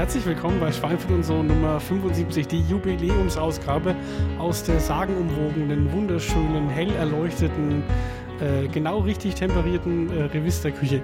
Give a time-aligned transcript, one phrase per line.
[0.00, 3.94] Herzlich willkommen bei Schweinfurt und so Nummer 75, die Jubiläumsausgabe
[4.38, 7.82] aus der sagenumwogenen, wunderschönen, hell erleuchteten,
[8.40, 11.02] äh, genau richtig temperierten äh, Revisterküche.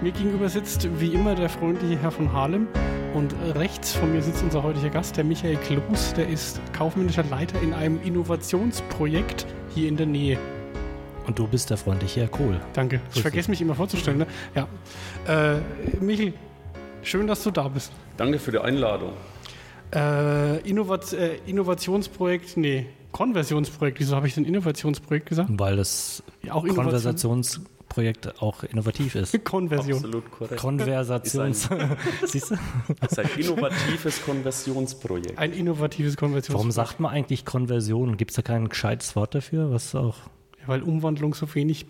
[0.00, 2.68] Mir gegenüber sitzt wie immer der freundliche Herr von Harlem
[3.14, 7.60] und rechts von mir sitzt unser heutiger Gast, der Michael Kloos, der ist kaufmännischer Leiter
[7.62, 9.44] in einem Innovationsprojekt
[9.74, 10.38] hier in der Nähe.
[11.26, 12.60] Und du bist der freundliche Herr Kohl.
[12.74, 13.00] Danke.
[13.12, 14.18] Ich vergesse mich immer vorzustellen.
[14.18, 14.26] Ne?
[14.54, 14.68] Ja.
[15.26, 15.58] Äh,
[16.00, 16.32] Michael,
[17.02, 17.90] schön, dass du da bist.
[18.16, 19.12] Danke für die Einladung.
[19.94, 24.00] Äh, Innovat äh, Innovationsprojekt, nee, Konversionsprojekt.
[24.00, 25.48] Wieso habe ich denn Innovationsprojekt gesagt?
[25.52, 26.66] Weil das Ja, auch.
[26.66, 29.42] Konversationsprojekt auch innovativ ist.
[29.44, 29.98] Konversion.
[29.98, 30.60] Absolut korrekt.
[30.60, 31.68] Konversations.
[32.24, 32.56] Siehst du?
[33.00, 35.38] Das ist ein innovatives Konversionsprojekt.
[35.38, 36.74] Ein innovatives Warum Konversionsprojekt.
[36.74, 38.16] sagt man eigentlich Konversion?
[38.16, 39.70] Gibt es da kein gescheites Wort dafür?
[39.70, 40.16] Was auch.
[40.60, 41.86] Ja, weil Umwandlung so wenig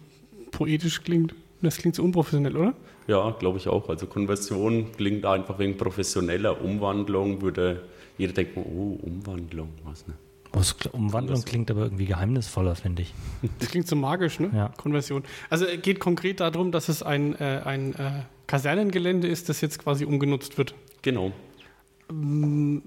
[0.51, 1.35] poetisch klingt.
[1.63, 2.75] Das klingt so unprofessionell, oder?
[3.07, 3.89] Ja, glaube ich auch.
[3.89, 7.83] Also Konversion klingt einfach wegen professioneller Umwandlung, würde
[8.19, 10.15] jeder denken, oh, Umwandlung, was ne?
[10.53, 13.13] Was, Umwandlung klingt aber irgendwie geheimnisvoller, finde ich.
[13.59, 14.51] Das klingt so magisch, ne?
[14.55, 14.69] Ja.
[14.77, 15.23] Konversion.
[15.51, 19.79] Also es geht konkret darum, dass es ein, äh, ein äh, Kasernengelände ist, das jetzt
[19.79, 20.75] quasi umgenutzt wird.
[21.03, 21.33] Genau.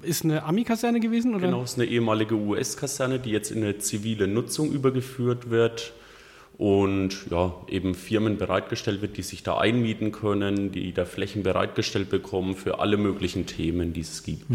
[0.02, 1.36] Ist eine Ami-Kaserne gewesen?
[1.36, 1.48] Oder?
[1.48, 5.94] Genau, es ist eine ehemalige US-Kaserne, die jetzt in eine zivile Nutzung übergeführt wird
[6.60, 12.10] und ja, eben Firmen bereitgestellt wird, die sich da einmieten können, die da Flächen bereitgestellt
[12.10, 14.46] bekommen für alle möglichen Themen, die es gibt.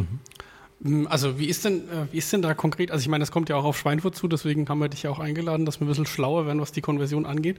[0.81, 3.31] Mm, Also wie ist denn, äh, wie ist denn da konkret, also ich meine, das
[3.33, 5.87] kommt ja auch auf Schweinfurt zu, deswegen haben wir dich ja auch eingeladen, dass wir
[5.87, 7.57] ein bisschen schlauer werden, was die Konversion angeht.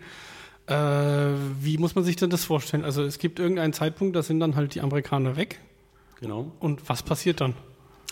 [0.68, 0.76] Äh,
[1.62, 2.84] wie muss man sich denn das vorstellen?
[2.86, 5.60] Also es gibt irgendeinen Zeitpunkt, da sind dann halt die Amerikaner weg
[6.22, 6.52] Genau.
[6.60, 7.56] und was passiert dann?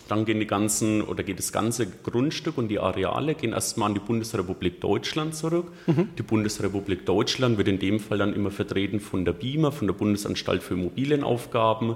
[0.08, 3.94] Dann gehen die ganzen oder geht das ganze Grundstück und die Areale gehen erstmal an
[3.94, 5.72] die Bundesrepublik Deutschland zurück.
[6.18, 9.94] Die Bundesrepublik Deutschland wird in dem Fall dann immer vertreten von der BIMA, von der
[9.94, 11.96] Bundesanstalt für Immobilienaufgaben,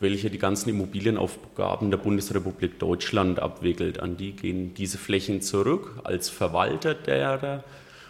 [0.00, 4.00] welche die ganzen Immobilienaufgaben der Bundesrepublik Deutschland abwickelt.
[4.00, 7.64] An die gehen diese Flächen zurück als Verwalter derer.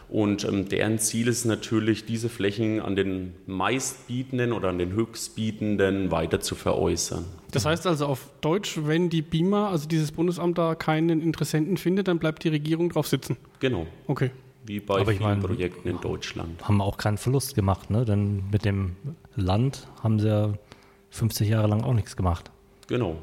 [0.09, 6.11] Und ähm, deren Ziel ist natürlich, diese Flächen an den meistbietenden oder an den höchstbietenden
[6.11, 7.25] weiter zu veräußern.
[7.51, 12.07] Das heißt also auf Deutsch, wenn die BIMA, also dieses Bundesamt da keinen Interessenten findet,
[12.09, 13.37] dann bleibt die Regierung drauf sitzen.
[13.61, 13.87] Genau.
[14.07, 14.31] Okay.
[14.65, 16.63] Wie bei Aber ich vielen meine- Projekten in Deutschland.
[16.69, 18.05] Haben auch keinen Verlust gemacht, ne?
[18.05, 18.97] Denn mit dem
[19.37, 20.53] Land haben sie ja
[21.11, 22.51] 50 Jahre lang auch nichts gemacht.
[22.89, 23.17] Genau.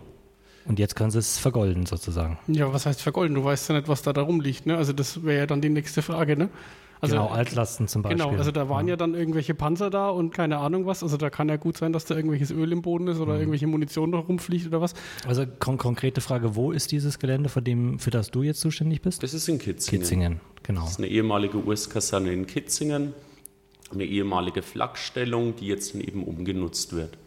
[0.66, 2.38] Und jetzt können sie es vergolden sozusagen.
[2.48, 3.36] Ja, was heißt vergolden?
[3.36, 4.78] Du weißt ja nicht, was da da rumliegt, ne?
[4.78, 6.50] Also das wäre ja dann die nächste Frage, ne?
[7.02, 8.24] Also, genau, Altlasten zum Beispiel.
[8.24, 11.04] Genau, also da waren ja dann irgendwelche Panzer da und keine Ahnung was.
[11.04, 13.24] Also da kann ja gut sein, dass da irgendwelches Öl im Boden ist Mhm.
[13.24, 14.94] oder irgendwelche Munition noch rumfliegt oder was.
[15.28, 19.02] Also kon konkrete Frage, wo ist dieses Gelände, für, dem, für das du jetzt zuständig
[19.02, 19.22] bist?
[19.22, 20.02] Das ist in Kitzingen.
[20.02, 20.82] Kitzingen, genau.
[20.84, 23.14] Das ist eine ehemalige US-Kaserne in Kitzingen.
[23.92, 27.18] Eine ehemalige Flakstellung, die jetzt eben umgenutzt wird.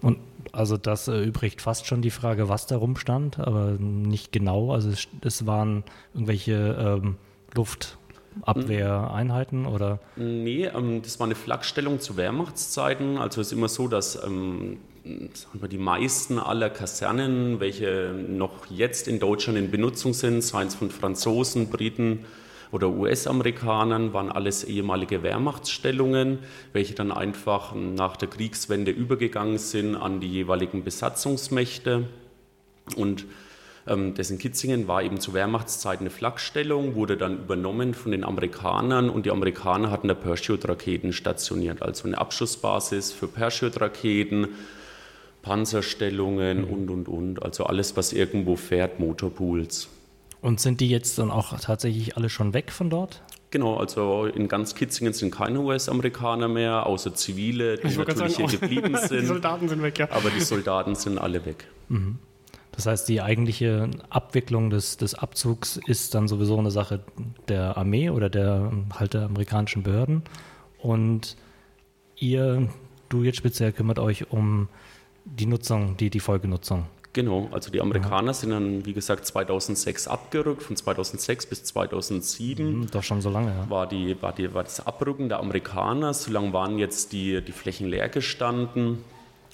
[0.00, 0.18] Und
[0.52, 4.72] also das erübrigt fast schon die Frage, was da rumstand, aber nicht genau.
[4.72, 7.16] Also es, es waren irgendwelche ähm,
[7.54, 13.18] Luftabwehreinheiten oder Nee, ähm, das war eine Flakstellung zu Wehrmachtszeiten.
[13.18, 19.20] Also es ist immer so, dass ähm, die meisten aller Kasernen, welche noch jetzt in
[19.20, 22.26] Deutschland in Benutzung sind, seien es von Franzosen, Briten
[22.70, 26.38] oder US-Amerikanern, waren alles ehemalige Wehrmachtsstellungen,
[26.72, 32.04] welche dann einfach nach der Kriegswende übergegangen sind an die jeweiligen Besatzungsmächte.
[32.96, 33.24] Und
[33.86, 38.24] ähm, das in Kitzingen war eben zu Wehrmachtszeiten eine Flakstellung, wurde dann übernommen von den
[38.24, 44.48] Amerikanern und die Amerikaner hatten da Parachute-Raketen stationiert, also eine Abschussbasis für Parachute-Raketen,
[45.42, 49.88] Panzerstellungen und, und, und, also alles, was irgendwo fährt, Motorpools.
[50.40, 53.22] Und sind die jetzt dann auch tatsächlich alle schon weg von dort?
[53.50, 58.60] Genau, also in ganz Kitzingen sind keine US-Amerikaner mehr, außer Zivile, die natürlich hier sagen,
[58.60, 60.10] geblieben die sind, Soldaten sind weg, ja.
[60.10, 61.66] aber die Soldaten sind alle weg.
[62.72, 67.00] Das heißt, die eigentliche Abwicklung des, des Abzugs ist dann sowieso eine Sache
[67.48, 70.22] der Armee oder der halt der amerikanischen Behörden.
[70.78, 71.36] Und
[72.16, 72.68] ihr,
[73.08, 74.68] du jetzt speziell, kümmert euch um
[75.24, 76.86] die Nutzung, die, die Folgenutzung.
[77.18, 82.90] Genau, also die Amerikaner sind dann, wie gesagt, 2006 abgerückt, von 2006 bis 2007 Hm,
[82.92, 83.68] Doch schon so lange, ja.
[83.68, 86.14] war, die, war, die, war das Abrücken der Amerikaner.
[86.14, 88.98] So lange waren jetzt die, die Flächen leer gestanden.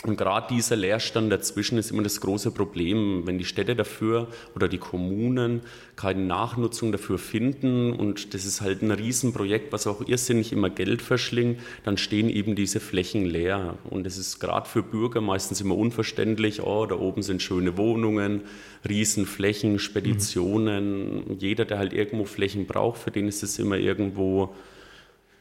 [0.04, 4.68] Und gerade dieser Leerstand dazwischen ist immer das große Problem, wenn die Städte dafür oder
[4.68, 5.62] die Kommunen
[5.96, 11.00] keine Nachnutzung dafür finden und das ist halt ein Riesenprojekt, was auch irrsinnig immer Geld
[11.00, 13.78] verschlingt, dann stehen eben diese Flächen leer.
[13.88, 18.42] Und es ist gerade für Bürger meistens immer unverständlich, oh, da oben sind schöne Wohnungen,
[18.86, 21.38] Riesenflächen, Speditionen.
[21.38, 24.54] Jeder, der halt irgendwo Flächen braucht, für den ist es immer irgendwo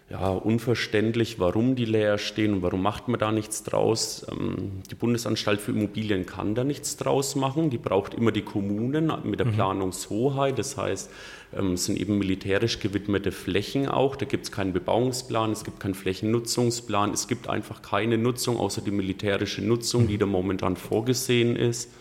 [0.10, 4.26] ja, unverständlich, warum die leer stehen und warum macht man da nichts draus.
[4.30, 7.70] Ähm, die Bundesanstalt für Immobilien kann da nichts draus machen.
[7.70, 9.54] Die braucht immer die Kommunen mit der mhm.
[9.54, 10.60] Planungshoheit.
[10.60, 11.10] Das heißt,
[11.58, 14.16] ähm, es sind eben militärisch gewidmete Flächen auch.
[14.16, 17.12] Da gibt es keinen Bebauungsplan, es gibt keinen Flächennutzungsplan.
[17.12, 21.92] Es gibt einfach keine Nutzung außer die militärische Nutzung, die da momentan vorgesehen ist.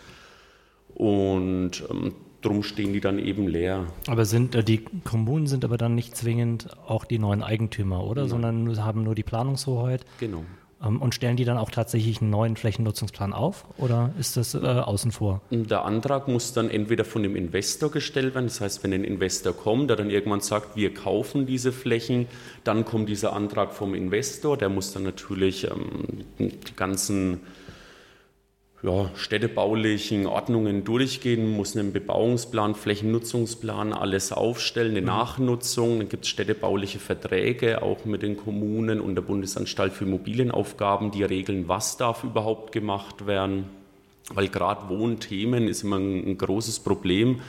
[0.93, 3.85] Und ähm, drum stehen die dann eben leer.
[4.07, 8.23] Aber sind äh, die Kommunen sind aber dann nicht zwingend auch die neuen Eigentümer, oder?
[8.23, 8.29] Nein.
[8.29, 10.05] Sondern haben nur die Planungshoheit.
[10.19, 10.43] Genau.
[10.83, 14.59] Ähm, und stellen die dann auch tatsächlich einen neuen Flächennutzungsplan auf oder ist das äh,
[14.59, 15.41] außen vor?
[15.51, 19.53] Der Antrag muss dann entweder von dem Investor gestellt werden, das heißt, wenn ein Investor
[19.53, 22.27] kommt, der dann irgendwann sagt, wir kaufen diese Flächen,
[22.63, 27.41] dann kommt dieser Antrag vom Investor, der muss dann natürlich ähm, die ganzen
[28.83, 35.07] ja, städtebaulichen Ordnungen durchgehen, muss einen Bebauungsplan, Flächennutzungsplan, alles aufstellen, eine mhm.
[35.07, 35.99] Nachnutzung.
[35.99, 41.23] Dann gibt es städtebauliche Verträge auch mit den Kommunen und der Bundesanstalt für Immobilienaufgaben, die
[41.23, 43.65] regeln, was darf überhaupt gemacht werden.
[44.33, 47.39] Weil gerade Wohnthemen ist immer ein, ein großes Problem.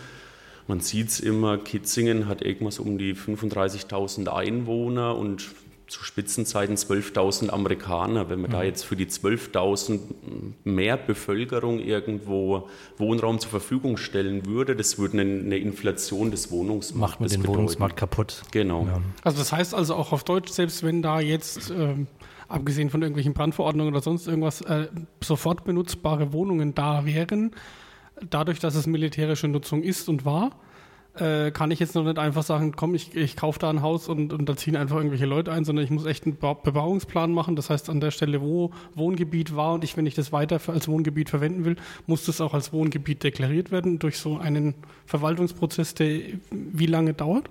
[0.69, 5.45] Man sieht es immer, Kitzingen hat irgendwas um die 35.000 Einwohner und
[5.87, 8.29] zu Spitzenzeiten 12.000 Amerikaner.
[8.31, 8.55] Wenn man mhm.
[8.55, 10.01] da jetzt für die 12.000
[10.65, 17.21] mehr Bevölkerung irgendwo Wohnraum zur Verfügung stellen würde, das würde eine, Inflation des Wohnungsmarktes Macht
[17.21, 17.59] man den bedeuten.
[17.59, 18.43] Wohnungsmarkt kaputt.
[18.51, 18.87] Genau.
[18.87, 19.01] Ja.
[19.23, 22.07] Also das heißt also auch auf Deutsch, selbst wenn da jetzt, ähm,
[22.49, 24.89] abgesehen von irgendwelchen Brandverordnungen oder sonst irgendwas, äh,
[25.23, 27.53] sofort benutzbare Wohnungen da wären,
[28.31, 30.51] dadurch, dass es militärische Nutzung ist und war,
[31.17, 34.09] äh, kann ich jetzt noch nicht einfach sagen, komm, ich, ich kaufe da ein Haus
[34.09, 37.57] und, und da ziehen einfach irgendwelche Leute ein, sondern ich muss echt einen Bebauungsplan machen.
[37.57, 40.89] Das heißt, an der Stelle, wo Wohngebiet war und ich, wenn ich das weiter als
[40.89, 41.77] Wohngebiet verwenden will,
[42.07, 44.75] muss das auch als Wohngebiet deklariert werden durch so einen
[45.07, 46.21] Verwaltungsprozess, der
[46.51, 47.49] wie lange dauert.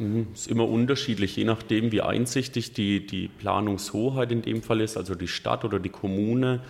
[0.00, 0.26] Mhm.
[0.34, 5.14] Ist immer unterschiedlich, je nachdem, wie einsichtig die, die Planungshoheit in dem Fall ist, also
[5.14, 6.60] die Stadt oder die Kommune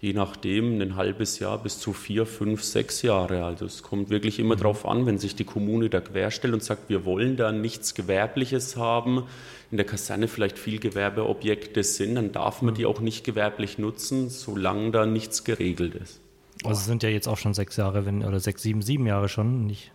[0.00, 3.44] je nachdem ein halbes Jahr bis zu vier, fünf, sechs Jahre.
[3.44, 4.60] Also es kommt wirklich immer mhm.
[4.60, 8.76] darauf an, wenn sich die Kommune da querstellt und sagt, wir wollen da nichts Gewerbliches
[8.76, 9.24] haben,
[9.70, 12.88] in der Kaserne vielleicht viel Gewerbeobjekte sind, dann darf man die mhm.
[12.88, 16.20] auch nicht gewerblich nutzen, solange da nichts geregelt ist.
[16.64, 19.28] Also es sind ja jetzt auch schon sechs Jahre, wenn, oder sechs, sieben, sieben Jahre
[19.28, 19.92] schon, nicht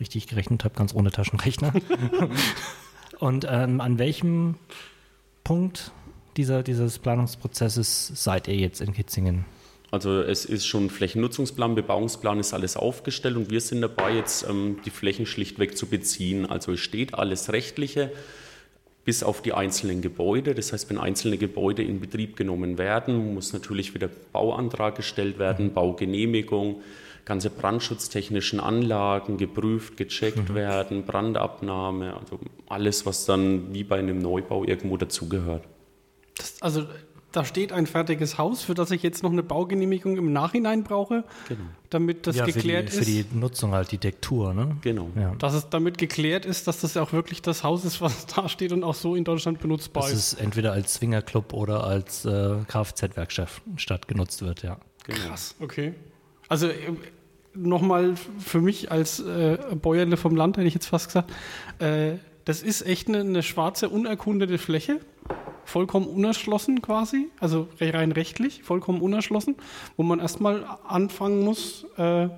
[0.00, 1.72] richtig gerechnet habe, ganz ohne Taschenrechner.
[3.18, 4.54] und ähm, an welchem
[5.42, 5.92] Punkt
[6.38, 9.44] dieser, dieses Planungsprozesses seid ihr jetzt in Kitzingen?
[9.90, 14.78] Also es ist schon Flächennutzungsplan, Bebauungsplan ist alles aufgestellt und wir sind dabei, jetzt ähm,
[14.84, 16.46] die Flächen schlichtweg zu beziehen.
[16.46, 18.12] Also es steht alles Rechtliche
[19.04, 20.54] bis auf die einzelnen Gebäude.
[20.54, 25.68] Das heißt, wenn einzelne Gebäude in Betrieb genommen werden, muss natürlich wieder Bauantrag gestellt werden,
[25.68, 25.72] mhm.
[25.72, 26.82] Baugenehmigung,
[27.24, 30.54] ganze brandschutztechnischen Anlagen geprüft, gecheckt mhm.
[30.54, 32.38] werden, Brandabnahme, also
[32.68, 35.64] alles, was dann wie bei einem Neubau irgendwo dazugehört.
[36.38, 36.86] Das, also
[37.32, 41.24] da steht ein fertiges Haus, für das ich jetzt noch eine Baugenehmigung im Nachhinein brauche,
[41.46, 41.60] genau.
[41.90, 43.28] damit das ja, geklärt für die, ist.
[43.28, 44.76] Für die Nutzung halt die Dektur, ne?
[44.80, 45.10] Genau.
[45.14, 45.34] Ja.
[45.38, 48.48] Dass es damit geklärt ist, dass das ja auch wirklich das Haus ist, was da
[48.48, 50.32] steht und auch so in Deutschland benutzbar das ist.
[50.32, 54.78] Das ist entweder als Swingerclub oder als äh, Kfz-Werkstatt genutzt wird, ja.
[55.04, 55.18] Genau.
[55.28, 55.94] Krass, okay.
[56.48, 56.94] Also äh,
[57.54, 61.30] nochmal für mich als äh, Bäuerle vom Land, hätte ich jetzt fast gesagt,
[61.78, 62.14] äh,
[62.48, 65.00] das ist echt eine, eine schwarze, unerkundete Fläche
[65.66, 69.56] vollkommen unerschlossen quasi, also rein rechtlich vollkommen unerschlossen,
[69.98, 72.30] wo man erstmal anfangen muss äh,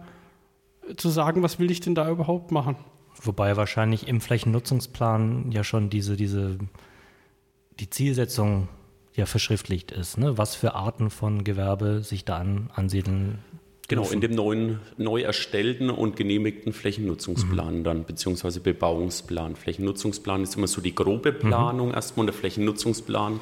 [0.96, 2.74] zu sagen, was will ich denn da überhaupt machen.
[3.22, 6.58] Wobei wahrscheinlich im Flächennutzungsplan ja schon diese, diese
[7.78, 8.66] die Zielsetzung
[9.14, 10.36] ja verschriftlicht ist, ne?
[10.36, 13.38] was für Arten von Gewerbe sich da an, ansiedeln
[13.90, 17.84] Genau, in dem neuen, neu erstellten und genehmigten Flächennutzungsplan mhm.
[17.84, 19.56] dann, beziehungsweise Bebauungsplan.
[19.56, 21.94] Flächennutzungsplan ist immer so die grobe Planung, mhm.
[21.94, 23.40] erstmal der Flächennutzungsplan,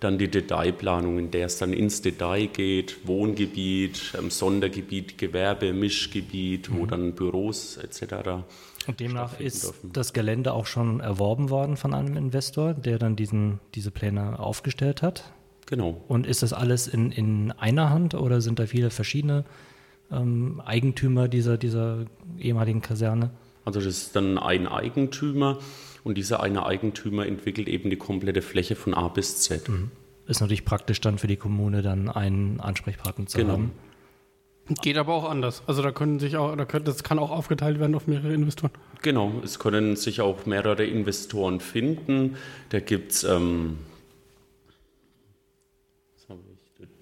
[0.00, 6.70] dann die Detailplanung, in der es dann ins Detail geht, Wohngebiet, ähm, Sondergebiet, Gewerbe, Mischgebiet,
[6.70, 6.78] mhm.
[6.78, 8.40] wo dann Büros etc.
[8.86, 9.92] Und demnach ist dürfen.
[9.92, 15.02] das Gelände auch schon erworben worden von einem Investor, der dann diesen, diese Pläne aufgestellt
[15.02, 15.30] hat.
[15.66, 16.00] Genau.
[16.08, 19.44] Und ist das alles in, in einer Hand oder sind da viele verschiedene
[20.10, 22.06] ähm, Eigentümer dieser, dieser
[22.38, 23.30] ehemaligen Kaserne?
[23.64, 25.58] Also das ist dann ein Eigentümer
[26.04, 29.68] und dieser eine Eigentümer entwickelt eben die komplette Fläche von A bis Z.
[29.68, 29.90] Mhm.
[30.26, 33.52] Ist natürlich praktisch dann für die Kommune dann einen Ansprechpartner zu genau.
[33.54, 33.72] haben.
[34.82, 35.64] Geht aber auch anders.
[35.66, 38.70] Also da können sich auch, da können, das kann auch aufgeteilt werden auf mehrere Investoren.
[39.02, 42.36] Genau, es können sich auch mehrere Investoren finden.
[42.68, 43.78] Da gibt es ähm,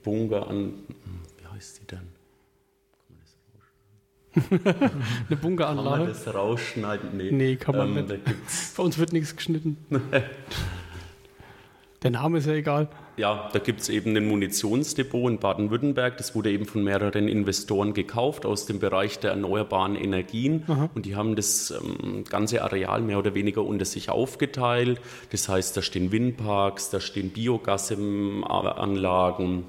[0.02, 0.72] Bunker an,
[1.36, 2.08] wie heißt die denn?
[5.28, 5.88] Eine Bunkeranlage.
[5.88, 7.16] Kann man das rausschneiden?
[7.16, 8.20] Nee, nee kann man ähm, nicht.
[8.76, 9.76] Bei uns wird nichts geschnitten.
[12.02, 12.88] Der Name ist ja egal.
[13.16, 16.16] Ja, da gibt es eben ein Munitionsdepot in Baden-Württemberg.
[16.16, 20.62] Das wurde eben von mehreren Investoren gekauft aus dem Bereich der erneuerbaren Energien.
[20.68, 20.88] Aha.
[20.94, 25.00] Und die haben das ähm, ganze Areal mehr oder weniger unter sich aufgeteilt.
[25.30, 29.64] Das heißt, da stehen Windparks, da stehen Biogasanlagen,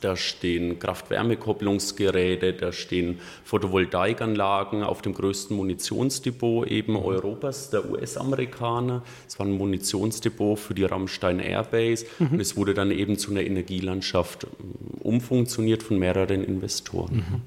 [0.00, 9.02] da stehen Kraft-Wärme-Kopplungsgeräte, da stehen Photovoltaikanlagen auf dem größten Munitionsdepot eben Europas, der US-Amerikaner.
[9.28, 12.28] Es war ein Munitionsdepot für die Rammstein Airbase mhm.
[12.32, 17.16] und es wurde dann eben zu einer Energielandschaft ähm, umfunktioniert von mehreren Investoren.
[17.16, 17.42] Mhm.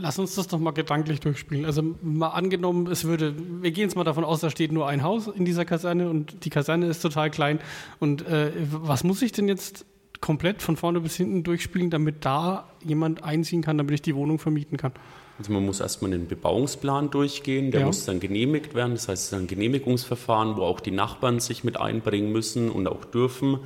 [0.00, 1.66] Lass uns das doch mal gedanklich durchspielen.
[1.66, 5.02] Also mal angenommen, es würde, wir gehen jetzt mal davon aus, da steht nur ein
[5.02, 7.60] Haus in dieser Kaserne und die Kaserne ist total klein.
[8.00, 9.84] Und äh, was muss ich denn jetzt
[10.24, 14.38] komplett von vorne bis hinten durchspielen, damit da jemand einziehen kann, damit ich die Wohnung
[14.38, 14.92] vermieten kann?
[15.38, 17.86] Also man muss erstmal einen Bebauungsplan durchgehen, der ja.
[17.86, 18.92] muss dann genehmigt werden.
[18.92, 22.86] Das heißt, es ist ein Genehmigungsverfahren, wo auch die Nachbarn sich mit einbringen müssen und
[22.86, 23.58] auch dürfen.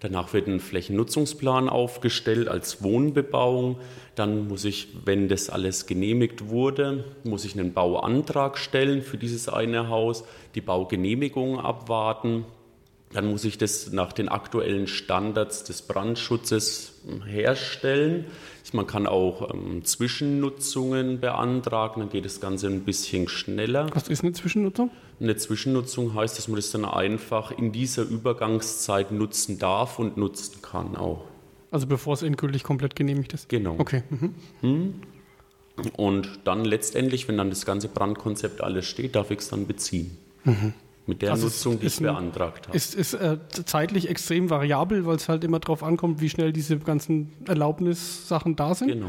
[0.00, 3.78] Danach wird ein Flächennutzungsplan aufgestellt als Wohnbebauung.
[4.14, 9.48] Dann muss ich, wenn das alles genehmigt wurde, muss ich einen Bauantrag stellen für dieses
[9.48, 12.44] eine Haus, die Baugenehmigung abwarten
[13.14, 16.92] dann muss ich das nach den aktuellen Standards des Brandschutzes
[17.24, 18.26] herstellen.
[18.72, 23.88] Man kann auch ähm, Zwischennutzungen beantragen, dann geht das Ganze ein bisschen schneller.
[23.94, 24.90] Was ist eine Zwischennutzung?
[25.20, 30.60] Eine Zwischennutzung heißt, dass man das dann einfach in dieser Übergangszeit nutzen darf und nutzen
[30.60, 31.24] kann auch.
[31.70, 33.48] Also bevor es endgültig komplett genehmigt ist?
[33.48, 33.76] Genau.
[33.78, 34.02] Okay.
[34.10, 34.34] Mhm.
[34.60, 34.94] Hm.
[35.96, 40.16] Und dann letztendlich, wenn dann das ganze Brandkonzept alles steht, darf ich es dann beziehen.
[40.42, 40.74] Mhm
[41.06, 42.76] mit der also Nutzung, die ich beantragt habe.
[42.76, 46.78] Ist, ist äh, zeitlich extrem variabel, weil es halt immer darauf ankommt, wie schnell diese
[46.78, 48.88] ganzen Erlaubnissachen da sind.
[48.88, 49.08] Genau.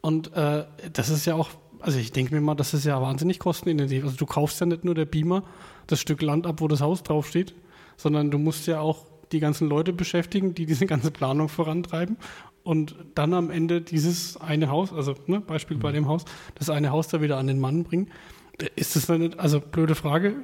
[0.00, 1.48] Und äh, das ist ja auch,
[1.80, 4.04] also ich denke mir mal, das ist ja wahnsinnig kostenintensiv.
[4.04, 5.44] Also du kaufst ja nicht nur der Beamer
[5.86, 7.54] das Stück Land ab, wo das Haus draufsteht,
[7.96, 12.18] sondern du musst ja auch die ganzen Leute beschäftigen, die diese ganze Planung vorantreiben
[12.64, 15.80] und dann am Ende dieses eine Haus, also ne, Beispiel mhm.
[15.80, 16.24] bei dem Haus,
[16.56, 18.10] das eine Haus da wieder an den Mann bringen.
[18.76, 20.36] Ist das dann nicht, also blöde Frage,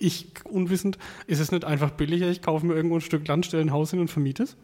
[0.00, 3.62] ich unwissend, ist es nicht einfach billiger, ich kaufe mir irgendwo ein Stück Land, stelle
[3.62, 4.56] ein Haus hin und vermiete es?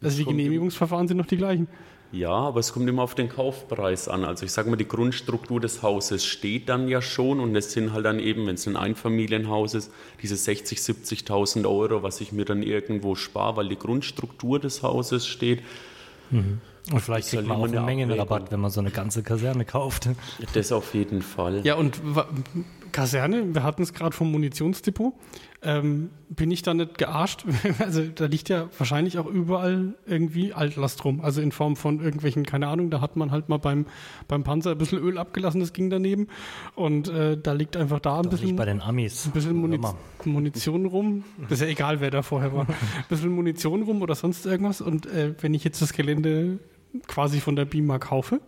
[0.00, 1.68] Also die Genehmigungsverfahren sind noch die gleichen.
[2.12, 4.24] Ja, aber es kommt immer auf den Kaufpreis an.
[4.24, 7.92] Also ich sage mal, die Grundstruktur des Hauses steht dann ja schon und es sind
[7.92, 9.90] halt dann eben, wenn es ein Einfamilienhaus ist,
[10.22, 15.26] diese 60.000, 70.000 Euro, was ich mir dann irgendwo spare, weil die Grundstruktur des Hauses
[15.26, 15.62] steht.
[16.30, 16.60] Mhm.
[16.92, 20.08] Und vielleicht kriegt man auch einen Mengenrabatt, wenn man so eine ganze Kaserne kauft.
[20.52, 21.62] Das auf jeden Fall.
[21.64, 22.00] Ja, und
[22.94, 25.14] Kaserne, wir hatten es gerade vom Munitionsdepot.
[25.62, 27.44] Ähm, bin ich da nicht gearscht?
[27.80, 31.20] Also da liegt ja wahrscheinlich auch überall irgendwie Altlast rum.
[31.20, 33.86] Also in Form von irgendwelchen, keine Ahnung, da hat man halt mal beim,
[34.28, 36.28] beim Panzer ein bisschen Öl abgelassen, das ging daneben.
[36.76, 39.26] Und äh, da liegt einfach da ein bisschen, bei den Amis.
[39.26, 39.80] ein bisschen Muniz
[40.24, 41.24] Munition rum.
[41.48, 42.68] Das ist ja egal, wer da vorher war.
[42.68, 42.74] Ein
[43.08, 44.80] bisschen Munition rum oder sonst irgendwas.
[44.80, 46.60] Und äh, wenn ich jetzt das Gelände
[47.08, 48.40] quasi von der BIMA kaufe,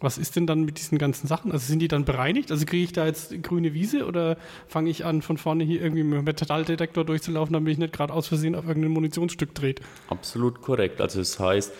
[0.00, 1.52] was ist denn dann mit diesen ganzen Sachen?
[1.52, 2.50] Also sind die dann bereinigt?
[2.50, 4.36] Also kriege ich da jetzt grüne Wiese oder
[4.68, 8.12] fange ich an, von vorne hier irgendwie mit dem Metalldetektor durchzulaufen, damit ich nicht gerade
[8.12, 9.80] aus Versehen auf irgendein Munitionsstück dreht?
[10.08, 11.00] Absolut korrekt.
[11.00, 11.72] Also das heißt,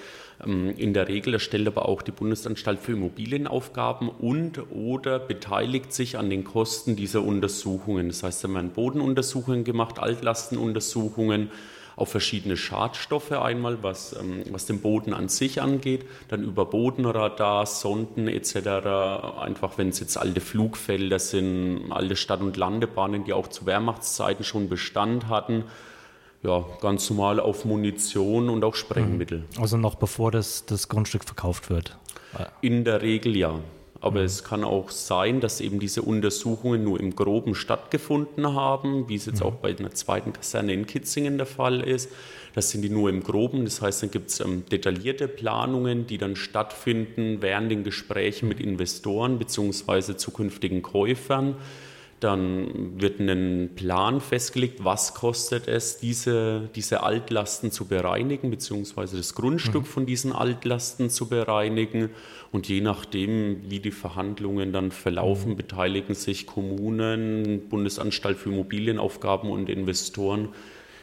[0.45, 6.19] ähm, in der Regel erstellt aber auch die Bundesanstalt für Immobilienaufgaben und oder beteiligt sich
[6.19, 8.09] an den Kosten dieser Untersuchungen.
[8.09, 11.51] Das heißt, da werden Bodenuntersuchungen gemacht, Altlastenuntersuchungen,
[11.97, 17.65] auf verschiedene Schadstoffe einmal, was, ähm, was den Boden an sich angeht, dann über Bodenradar,
[17.65, 19.39] Sonden etc.
[19.41, 24.45] Einfach wenn es jetzt alte Flugfelder sind, alte Stadt- und Landebahnen, die auch zu Wehrmachtszeiten
[24.45, 25.65] schon Bestand hatten,
[26.43, 29.39] ja, ganz normal auf Munition und auch Sprengmittel.
[29.39, 29.63] Mhm.
[29.63, 31.97] Also noch bevor das, das Grundstück verkauft wird?
[32.61, 33.59] In der Regel ja.
[34.07, 34.27] Aber mhm.
[34.27, 39.27] es kann auch sein, dass eben diese Untersuchungen nur im Groben stattgefunden haben, wie es
[39.27, 39.47] jetzt mhm.
[39.47, 42.11] auch bei einer zweiten Kaserne in Kitzingen der Fall ist.
[42.55, 43.65] Das sind die nur im Groben.
[43.65, 48.61] Das heißt, dann gibt es ähm, detaillierte Planungen, die dann stattfinden während den Gesprächen mit
[48.61, 50.17] Investoren bzw.
[50.17, 51.57] zukünftigen Käufern
[52.21, 59.35] dann wird ein Plan festgelegt, was kostet es, diese, diese Altlasten zu bereinigen, beziehungsweise das
[59.35, 59.87] Grundstück mhm.
[59.87, 62.11] von diesen Altlasten zu bereinigen.
[62.53, 65.57] Und je nachdem, wie die Verhandlungen dann verlaufen, mhm.
[65.57, 70.49] beteiligen sich Kommunen, Bundesanstalt für Immobilienaufgaben und Investoren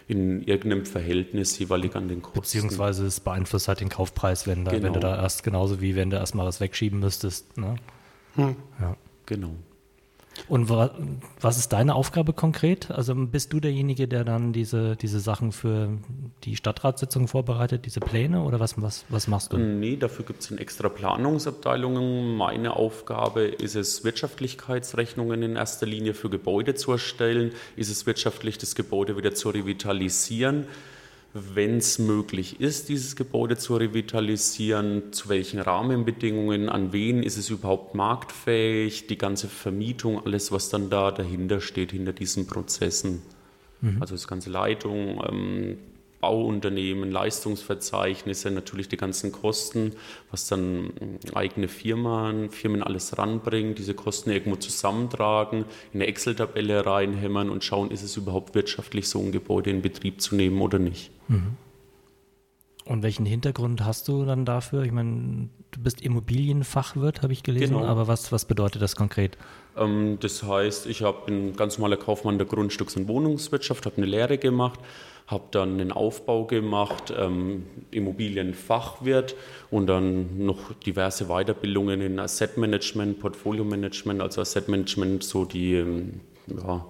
[0.07, 2.41] in irgendeinem Verhältnis jeweilig an den Kosten.
[2.41, 4.83] Beziehungsweise es beeinflusst halt den Kaufpreis, wenn, da, genau.
[4.83, 5.15] wenn du genau.
[5.15, 7.57] da erst genauso wie wenn du erstmal was wegschieben müsstest.
[7.57, 7.75] Ne?
[8.35, 8.55] Hm.
[8.81, 8.97] Ja.
[9.25, 9.55] Genau.
[10.47, 10.91] Und wa
[11.39, 12.91] was ist deine Aufgabe konkret?
[12.91, 15.97] Also bist du derjenige, der dann diese, diese Sachen für
[16.43, 19.57] die Stadtratssitzung vorbereitet, diese Pläne oder was, was, was machst du?
[19.57, 22.35] Nee, dafür gibt es eine extra Planungsabteilungen.
[22.35, 27.51] Meine Aufgabe ist es, Wirtschaftlichkeitsrechnungen in erster Linie für Gebäude zu erstellen.
[27.75, 30.67] Ist es wirtschaftlich, das Gebäude wieder zu revitalisieren?
[31.33, 37.49] Wenn es möglich ist, dieses Gebäude zu revitalisieren, zu welchen Rahmenbedingungen, an wen ist es
[37.49, 43.23] überhaupt marktfähig, die ganze Vermietung, alles, was dann da dahinter steht, hinter diesen Prozessen.
[43.81, 43.97] Mhm.
[43.99, 45.77] Also das ganze Leitung, ähm,
[46.23, 49.91] Bauunternehmen, Leistungsverzeichnisse, natürlich die ganzen Kosten,
[50.31, 50.93] was dann
[51.33, 57.91] eigene Firmen, Firmen alles ranbringen, diese Kosten irgendwo zusammentragen, in eine Excel-Tabelle reinhämmern und schauen,
[57.91, 61.11] ist es überhaupt wirtschaftlich, so ein Gebäude in Betrieb zu nehmen oder nicht.
[61.27, 61.57] Mhm.
[62.93, 64.83] Und welchen Hintergrund hast du dann dafür?
[64.83, 67.87] Ich meine, du bist Immobilienfachwirt, habe ich gelesen, genau.
[67.87, 69.35] aber was, was bedeutet das konkret?
[69.75, 74.05] Ähm, das heißt, ich habe ein ganz normaler Kaufmann der Grundstücks- und Wohnungswirtschaft, habe eine
[74.05, 74.79] Lehre gemacht,
[75.25, 79.35] habe dann einen Aufbau gemacht, ähm, Immobilienfachwirt
[79.71, 85.77] und dann noch diverse Weiterbildungen in Asset Management, Portfolio Management, also Asset Management, so die
[85.77, 86.85] ähm, ja,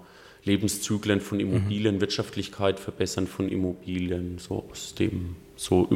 [0.45, 2.01] Lebenszyklen von Immobilien, mhm.
[2.01, 5.87] Wirtschaftlichkeit verbessern von Immobilien, so aus dem so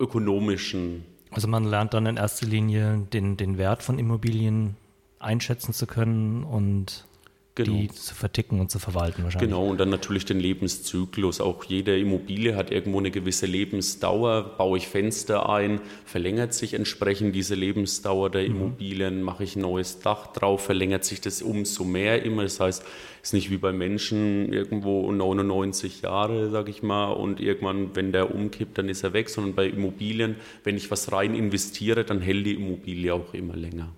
[0.00, 1.04] ökonomischen.
[1.30, 4.76] Also man lernt dann in erster Linie den, den Wert von Immobilien
[5.18, 7.06] einschätzen zu können und
[7.54, 7.72] genau.
[7.72, 9.50] die zu verticken und zu verwalten wahrscheinlich.
[9.50, 11.40] Genau, und dann natürlich den Lebenszyklus.
[11.40, 14.56] Auch jede Immobilie hat irgendwo eine gewisse Lebensdauer.
[14.56, 18.56] Baue ich Fenster ein, verlängert sich entsprechend diese Lebensdauer der mhm.
[18.56, 19.22] Immobilien.
[19.22, 22.42] Mache ich ein neues Dach drauf, verlängert sich das umso mehr immer.
[22.42, 22.82] Das heißt,
[23.22, 28.12] es ist nicht wie bei Menschen irgendwo 99 Jahre, sage ich mal, und irgendwann, wenn
[28.12, 32.20] der umkippt, dann ist er weg, sondern bei Immobilien, wenn ich was rein investiere, dann
[32.20, 33.92] hält die Immobilie auch immer länger.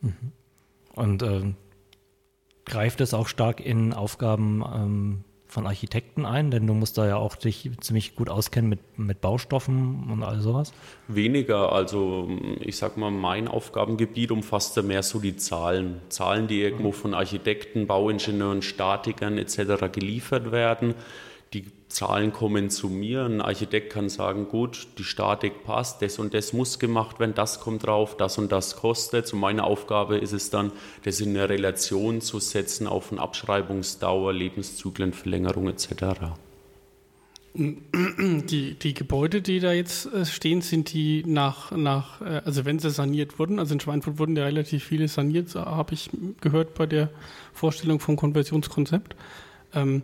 [0.00, 0.32] Mhm.
[0.94, 1.56] Und ähm,
[2.64, 7.16] greift es auch stark in Aufgaben ähm, von Architekten ein, denn du musst da ja
[7.16, 10.72] auch dich ziemlich gut auskennen mit, mit Baustoffen und all sowas.
[11.06, 12.28] Weniger, also
[12.60, 16.00] ich sag mal, mein Aufgabengebiet umfasst ja mehr so die Zahlen.
[16.08, 19.92] Zahlen, die irgendwo von Architekten, Bauingenieuren, Statikern etc.
[19.92, 20.94] geliefert werden
[21.54, 23.24] die Zahlen kommen zu mir.
[23.24, 27.60] Ein Architekt kann sagen, gut, die Statik passt, das und das muss gemacht werden, das
[27.60, 29.32] kommt drauf, das und das kostet.
[29.32, 30.72] Und meine Aufgabe ist es dann,
[31.04, 35.94] das in eine Relation zu setzen auf eine Abschreibungsdauer, Lebenszyklenverlängerung etc.
[37.56, 42.80] Die, die Gebäude, die da jetzt äh, stehen, sind die nach, nach, äh, also wenn
[42.80, 46.86] sie saniert wurden, also in Schweinfurt wurden ja relativ viele saniert, habe ich gehört bei
[46.86, 47.10] der
[47.52, 49.14] Vorstellung vom Konversionskonzept.
[49.72, 50.02] Ähm,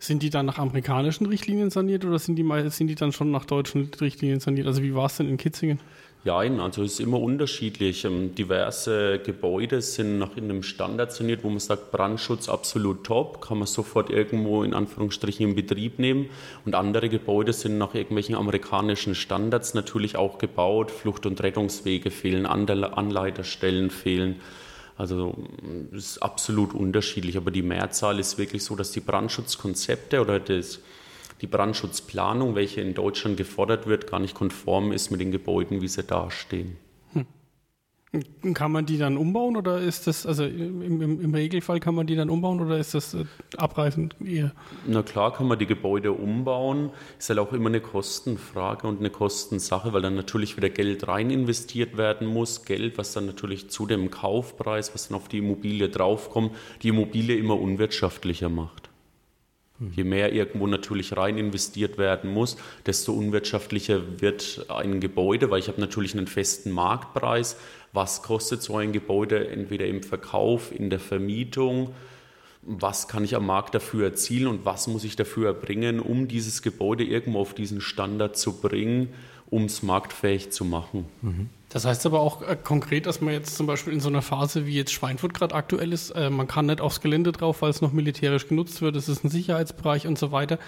[0.00, 3.44] sind die dann nach amerikanischen Richtlinien saniert oder sind die, sind die dann schon nach
[3.44, 4.66] deutschen Richtlinien saniert?
[4.66, 5.78] Also wie war es denn in Kitzingen?
[6.22, 8.04] Ja, also es ist immer unterschiedlich.
[8.04, 13.58] Ähm, diverse Gebäude sind nach einem Standard saniert, wo man sagt, Brandschutz absolut top, kann
[13.58, 16.28] man sofort irgendwo in Anführungsstrichen in Betrieb nehmen.
[16.66, 20.90] Und andere Gebäude sind nach irgendwelchen amerikanischen Standards natürlich auch gebaut.
[20.90, 24.40] Flucht- und Rettungswege fehlen, Anleiterstellen fehlen.
[25.00, 25.34] Also
[25.92, 30.80] es ist absolut unterschiedlich, aber die Mehrzahl ist wirklich so, dass die Brandschutzkonzepte oder das,
[31.40, 35.88] die Brandschutzplanung, welche in Deutschland gefordert wird, gar nicht konform ist mit den Gebäuden, wie
[35.88, 36.76] sie dastehen.
[38.54, 42.08] Kann man die dann umbauen oder ist das, also im, im, im Regelfall kann man
[42.08, 43.24] die dann umbauen oder ist das äh,
[43.56, 44.52] abreißend eher?
[44.84, 46.90] Na klar kann man die Gebäude umbauen.
[47.20, 51.30] Ist halt auch immer eine Kostenfrage und eine Kostensache, weil dann natürlich wieder Geld rein
[51.30, 52.64] investiert werden muss.
[52.64, 57.36] Geld, was dann natürlich zu dem Kaufpreis, was dann auf die Immobilie draufkommt, die Immobilie
[57.36, 58.89] immer unwirtschaftlicher macht.
[59.96, 65.68] Je mehr irgendwo natürlich rein investiert werden muss, desto unwirtschaftlicher wird ein Gebäude, weil ich
[65.68, 67.56] habe natürlich einen festen Marktpreis.
[67.92, 71.94] Was kostet so ein Gebäude entweder im Verkauf, in der Vermietung?
[72.62, 76.60] Was kann ich am Markt dafür erzielen und was muss ich dafür erbringen, um dieses
[76.60, 79.08] Gebäude irgendwo auf diesen Standard zu bringen,
[79.48, 81.06] um es marktfähig zu machen?
[81.22, 81.48] Mhm.
[81.70, 84.66] Das heißt aber auch äh, konkret, dass man jetzt zum Beispiel in so einer Phase
[84.66, 87.80] wie jetzt Schweinfurt gerade aktuell ist, äh, man kann nicht aufs Gelände drauf, weil es
[87.80, 90.58] noch militärisch genutzt wird, es ist ein Sicherheitsbereich und so weiter.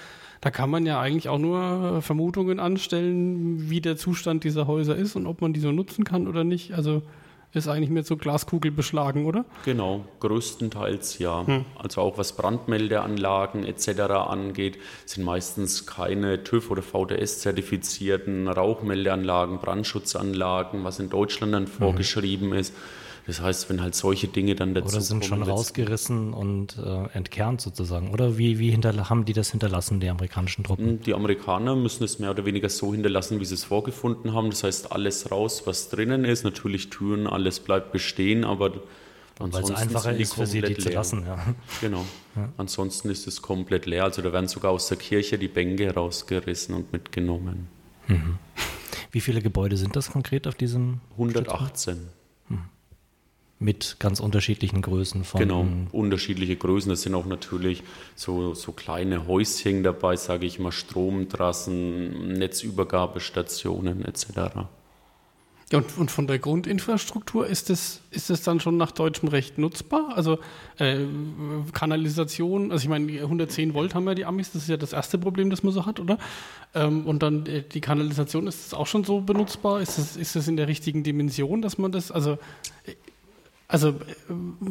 [0.40, 4.96] Da kann man ja eigentlich auch nur äh, Vermutungen anstellen, wie der Zustand dieser Häuser
[4.96, 6.72] ist und ob man die so nutzen kann oder nicht.
[6.72, 7.02] Also
[7.52, 9.44] ist eigentlich mehr so Glaskugel beschlagen, oder?
[9.64, 11.46] Genau, größtenteils ja.
[11.46, 11.66] Hm.
[11.78, 14.00] Also auch was Brandmeldeanlagen etc.
[14.10, 21.68] angeht, sind meistens keine TÜV oder VDS-zertifizierten Rauchmeldeanlagen, Brandschutzanlagen, was in Deutschland dann mhm.
[21.68, 22.54] vorgeschrieben mhm.
[22.54, 22.74] ist.
[23.26, 27.60] Das heißt, wenn halt solche Dinge dann dazu Oder sind schon rausgerissen und äh, entkernt
[27.60, 28.10] sozusagen.
[28.12, 30.86] Oder wie, wie haben die das hinterlassen, die amerikanischen Truppen?
[30.86, 34.50] Hm, die Amerikaner müssen es mehr oder weniger so hinterlassen, wie sie es vorgefunden haben.
[34.50, 36.42] Das heißt, alles raus, was drinnen ist.
[36.42, 38.72] Natürlich Türen, alles bleibt bestehen, aber
[39.38, 41.24] Weil es einfacher ist für sie, die zu lassen.
[41.24, 41.38] Ja.
[41.80, 42.04] Genau.
[42.34, 42.48] Ja.
[42.56, 44.04] Ansonsten ist es komplett leer.
[44.04, 47.68] Also da werden sogar aus der Kirche die Bänke rausgerissen und mitgenommen.
[48.08, 48.38] Mhm.
[49.10, 51.02] Wie viele Gebäude sind das konkret auf diesem?
[51.18, 51.98] 118.
[51.98, 52.08] Mhm.
[53.62, 55.38] Mit ganz unterschiedlichen Größen von.
[55.40, 56.90] Genau, unterschiedliche Größen.
[56.90, 57.84] Das sind auch natürlich
[58.16, 64.66] so, so kleine Häuschen dabei, sage ich mal, Stromtrassen, Netzübergabestationen etc.
[65.72, 69.56] Ja, und, und, von der Grundinfrastruktur ist es, ist es dann schon nach deutschem Recht
[69.56, 70.12] nutzbar?
[70.14, 70.38] Also
[70.78, 70.98] äh,
[71.72, 75.16] Kanalisation, also ich meine, 110 Volt haben ja die Amis, das ist ja das erste
[75.16, 76.18] Problem, das man so hat, oder?
[76.74, 79.80] Ähm, und dann äh, die Kanalisation, ist das auch schon so benutzbar?
[79.80, 82.38] Ist das, ist das in der richtigen Dimension, dass man das, also
[83.72, 83.94] also äh,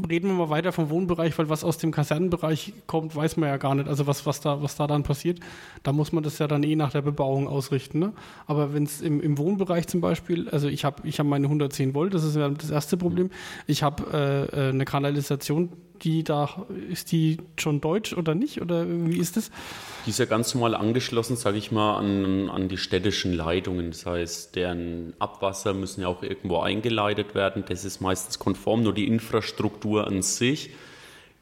[0.08, 3.58] reden wir mal weiter vom Wohnbereich, weil was aus dem Kasernenbereich kommt, weiß man ja
[3.58, 3.88] gar nicht.
[3.88, 5.40] Also was, was, da, was da dann passiert,
[5.82, 7.98] da muss man das ja dann eh nach der Bebauung ausrichten.
[7.98, 8.14] Ne?
[8.46, 11.96] Aber wenn es im, im Wohnbereich zum Beispiel, also ich habe ich hab meine 110
[11.96, 13.32] Volt, das ist ja das erste Problem.
[13.66, 14.04] Ich habe
[14.54, 15.70] äh, äh, eine Kanalisation,
[16.04, 18.62] die da, ist die schon deutsch oder nicht?
[18.62, 19.52] Oder wie ist das?
[20.06, 23.92] Die ist ja ganz normal angeschlossen, sage ich mal, an, an die städtischen Leitungen.
[23.92, 27.64] Das heißt, deren Abwasser müssen ja auch irgendwo eingeleitet werden.
[27.68, 30.72] Das ist meistens konform, nur die Infrastruktur an sich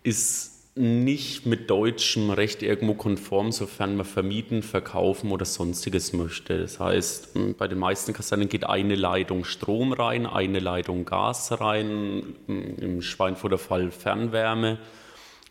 [0.03, 6.57] ist nicht mit deutschem Recht irgendwo konform, sofern man vermieten, verkaufen oder sonstiges möchte.
[6.57, 12.35] Das heißt, bei den meisten Kasernen geht eine Leitung Strom rein, eine Leitung Gas rein,
[12.47, 14.79] im Schweinfurter Fall Fernwärme.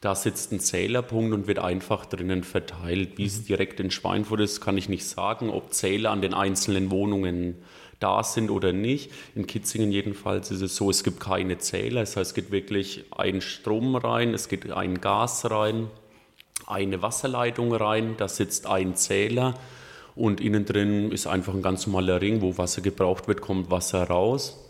[0.00, 3.18] Da sitzt ein Zählerpunkt und wird einfach drinnen verteilt.
[3.18, 3.46] Wie es mhm.
[3.46, 5.50] direkt in Schweinfurt ist, kann ich nicht sagen.
[5.50, 7.56] Ob Zähler an den einzelnen Wohnungen
[8.00, 9.10] da sind oder nicht.
[9.34, 12.00] In Kitzingen jedenfalls ist es so, es gibt keine Zähler.
[12.00, 15.88] Das heißt, es geht wirklich ein Strom rein, es geht ein Gas rein,
[16.66, 19.54] eine Wasserleitung rein, da sitzt ein Zähler
[20.14, 24.04] und innen drin ist einfach ein ganz normaler Ring, wo Wasser gebraucht wird, kommt Wasser
[24.04, 24.64] raus.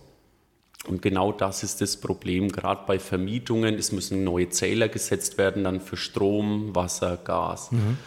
[0.87, 3.75] Und genau das ist das Problem, gerade bei Vermietungen.
[3.75, 7.73] Es müssen neue Zähler gesetzt werden, dann für Strom, Wasser, Gas.
[7.73, 7.99] Mhm.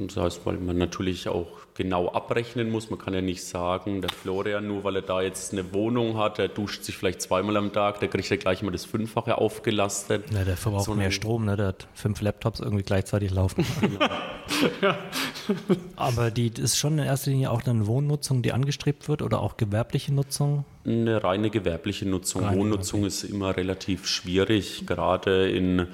[0.00, 2.90] Und das heißt, weil man natürlich auch genau abrechnen muss.
[2.90, 6.38] Man kann ja nicht sagen, der Florian, nur weil er da jetzt eine Wohnung hat,
[6.38, 10.24] der duscht sich vielleicht zweimal am Tag, der kriegt ja gleich mal das Fünffache aufgelastet.
[10.32, 11.56] Ja, der verbraucht so mehr Strom, ne?
[11.56, 13.64] der hat fünf Laptops irgendwie gleichzeitig laufen.
[14.82, 14.98] ja.
[15.96, 19.56] Aber die ist schon in erster Linie auch eine Wohnnutzung, die angestrebt wird oder auch
[19.56, 20.64] gewerbliche Nutzung?
[20.84, 22.44] Eine reine gewerbliche Nutzung.
[22.44, 25.86] Reine Wohnnutzung ist immer relativ schwierig, gerade in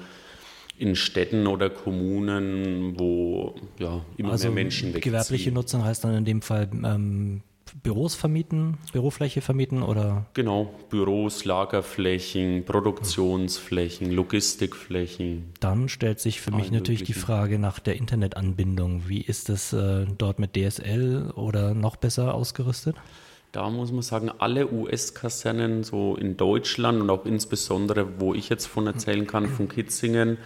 [0.77, 5.11] in Städten oder Kommunen, wo ja, immer also mehr Menschen wegziehen.
[5.11, 7.41] Gewerbliche Nutzung heißt dann in dem Fall ähm,
[7.83, 10.25] Büros vermieten, Bürofläche vermieten oder?
[10.33, 15.53] Genau, Büros, Lagerflächen, Produktionsflächen, Logistikflächen.
[15.59, 19.03] Dann stellt sich für mich natürlich die Frage nach der Internetanbindung.
[19.07, 22.95] Wie ist das äh, dort mit DSL oder noch besser ausgerüstet?
[23.51, 28.65] Da muss man sagen, alle US-Kasernen so in Deutschland und auch insbesondere, wo ich jetzt
[28.65, 30.37] von erzählen kann, von Kitzingen,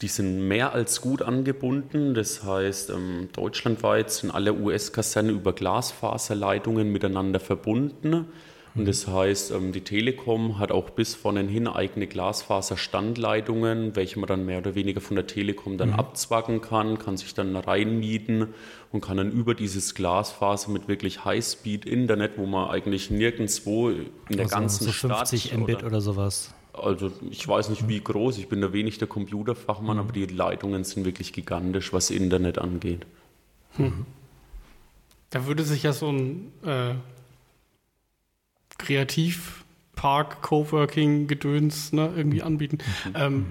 [0.00, 2.14] die sind mehr als gut angebunden.
[2.14, 8.26] Das heißt, ähm, deutschlandweit sind alle US-Kasernen über Glasfaserleitungen miteinander verbunden.
[8.74, 14.28] Und das heißt, ähm, die Telekom hat auch bis vorne hin eigene Glasfaserstandleitungen, welche man
[14.28, 15.96] dann mehr oder weniger von der Telekom dann mhm.
[15.96, 18.48] abzwacken kann, kann sich dann reinmieten
[18.90, 24.44] und kann dann über dieses Glasfaser mit wirklich Highspeed-Internet, wo man eigentlich nirgendwo in der
[24.44, 28.38] also ganzen so 50 Stadt Mbit oder, oder sowas also ich weiß nicht, wie groß,
[28.38, 30.02] ich bin da wenig der Computerfachmann, mhm.
[30.02, 33.06] aber die Leitungen sind wirklich gigantisch, was Internet angeht.
[33.76, 34.06] Hm.
[35.30, 36.94] Da würde sich ja so ein äh,
[38.82, 42.78] Kreativpark, Coworking, Gedöns ne, irgendwie anbieten.
[43.06, 43.12] Mhm.
[43.14, 43.46] Ähm,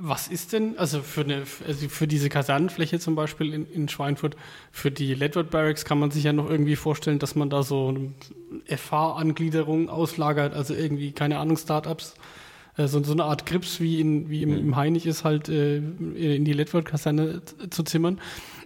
[0.00, 4.36] was ist denn, also für, eine, also für diese Kasernenfläche zum Beispiel in, in Schweinfurt,
[4.70, 7.88] für die Ledward Barracks kann man sich ja noch irgendwie vorstellen, dass man da so
[7.88, 8.12] eine
[8.76, 12.14] FH-Angliederung auslagert, also irgendwie, keine Ahnung, Startups,
[12.76, 15.78] äh, so, so eine Art Grips wie, in, wie im, im Heinig ist halt äh,
[15.78, 18.20] in die Ledward-Kaserne zu zimmern.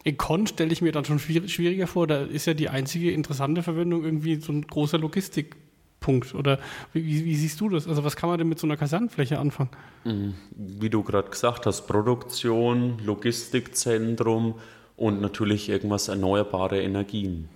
[0.04, 3.62] In Con stelle ich mir dann schon schwieriger vor, da ist ja die einzige interessante
[3.62, 5.56] Verwendung irgendwie so ein großer Logistik-
[6.02, 6.34] Punkt.
[6.34, 6.58] Oder
[6.92, 7.88] wie, wie, siehst du das?
[7.88, 9.70] Also was kann man denn mit so einer Kasernenfläche anfangen?
[10.04, 10.34] Mhm.
[10.54, 14.56] Wie du gerade gesagt hast, Produktion, Logistikzentrum
[14.96, 17.48] und natürlich irgendwas erneuerbare Energien.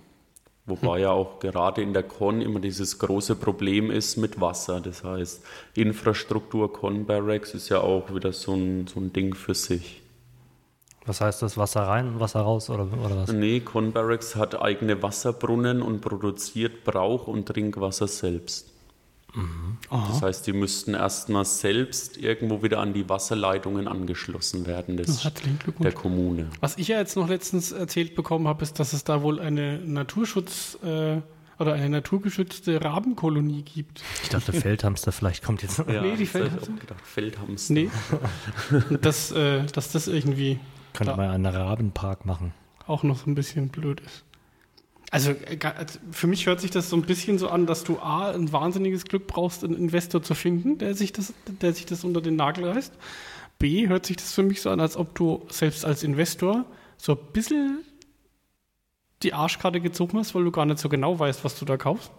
[0.65, 1.01] Wobei hm.
[1.01, 4.81] ja auch gerade in der Con immer dieses große Problem ist mit Wasser.
[4.81, 5.43] Das heißt,
[5.75, 10.01] Infrastruktur Con Barracks ist ja auch wieder so ein, so ein Ding für sich.
[11.07, 11.57] Was heißt das?
[11.57, 13.31] Wasser rein und Wasser raus oder, oder was?
[13.31, 18.71] Nee, Conbarracks hat eigene Wasserbrunnen und produziert Brauch- und Trinkwasser selbst.
[19.33, 19.77] Mhm.
[19.89, 25.27] Das heißt, die müssten erstmal selbst irgendwo wieder an die Wasserleitungen angeschlossen werden des,
[25.79, 26.49] der Kommune.
[26.59, 29.79] Was ich ja jetzt noch letztens erzählt bekommen habe, ist, dass es da wohl eine
[29.79, 31.21] Naturschutz, äh,
[31.59, 34.03] oder eine naturgeschützte Rabenkolonie gibt.
[34.23, 35.79] Ich dachte, Feldhamster vielleicht kommt jetzt.
[35.79, 36.71] Ja, Nee, die ich Feldhamster.
[36.73, 37.73] auch gedacht, Feldhamster.
[37.73, 37.89] Nee.
[39.01, 40.59] dass, äh, dass das irgendwie
[40.97, 42.53] Könnte man einen Rabenpark machen.
[42.85, 44.23] auch noch so ein bisschen blöd ist.
[45.11, 47.99] Also äh, also für mich hört sich das so ein bisschen so an, dass du
[47.99, 52.03] A, ein wahnsinniges Glück brauchst, einen Investor zu finden, der sich das, der sich das
[52.03, 52.93] unter den Nagel reißt.
[53.59, 56.65] B, hört sich das für mich so an, als ob du selbst als Investor
[56.97, 57.79] so ein bisschen
[59.23, 62.11] die Arschkarte gezogen hast, weil du gar nicht so genau weißt, was du da kaufst.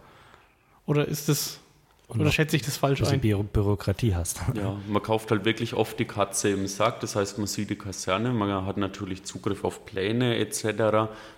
[0.87, 1.61] Oder ist das,
[2.09, 3.21] Und oder schätze ich das falsch ein?
[3.21, 4.41] Bü Bürokratie hast.
[4.55, 7.01] Ja, man kauft halt wirklich oft die Katze im Sack.
[7.01, 10.65] Das heißt, man sieht die Kaserne, man hat natürlich Zugriff auf Pläne etc.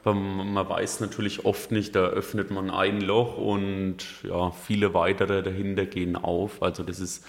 [0.04, 4.94] Aber man man weiß natürlich oft nicht, da öffnet man ein Loch und ja, viele
[4.94, 6.62] weitere dahinter gehen auf.
[6.62, 7.24] Also das ist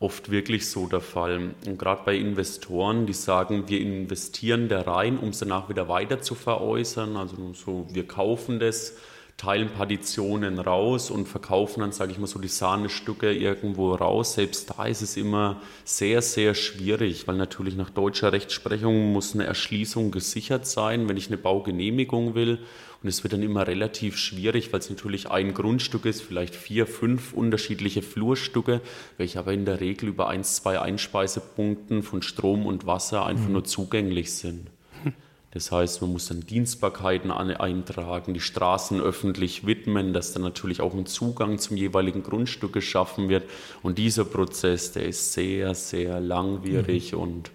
[0.00, 1.50] oft wirklich so der Fall.
[1.66, 6.20] Und gerade bei Investoren, die sagen, wir investieren da rein, um es danach wieder weiter
[6.20, 7.16] zu veräußern.
[7.16, 8.96] Also so, wir kaufen das,
[9.38, 14.34] teilen Partitionen raus und verkaufen dann, sage ich mal, so die Sahnestücke irgendwo raus.
[14.34, 19.44] Selbst da ist es immer sehr, sehr schwierig, weil natürlich nach deutscher Rechtsprechung muss eine
[19.44, 22.58] Erschließung gesichert sein, wenn ich eine Baugenehmigung will.
[23.00, 26.88] Und es wird dann immer relativ schwierig, weil es natürlich ein Grundstück ist, vielleicht vier,
[26.88, 28.80] fünf unterschiedliche Flurstücke,
[29.18, 33.62] welche aber in der Regel über eins, zwei Einspeisepunkten von Strom und Wasser einfach nur
[33.62, 34.68] zugänglich sind.
[35.52, 40.92] Das heißt, man muss dann Dienstbarkeiten eintragen, die Straßen öffentlich widmen, dass dann natürlich auch
[40.94, 43.44] ein Zugang zum jeweiligen Grundstück geschaffen wird.
[43.82, 47.50] Und dieser Prozess, der ist sehr, sehr langwierig und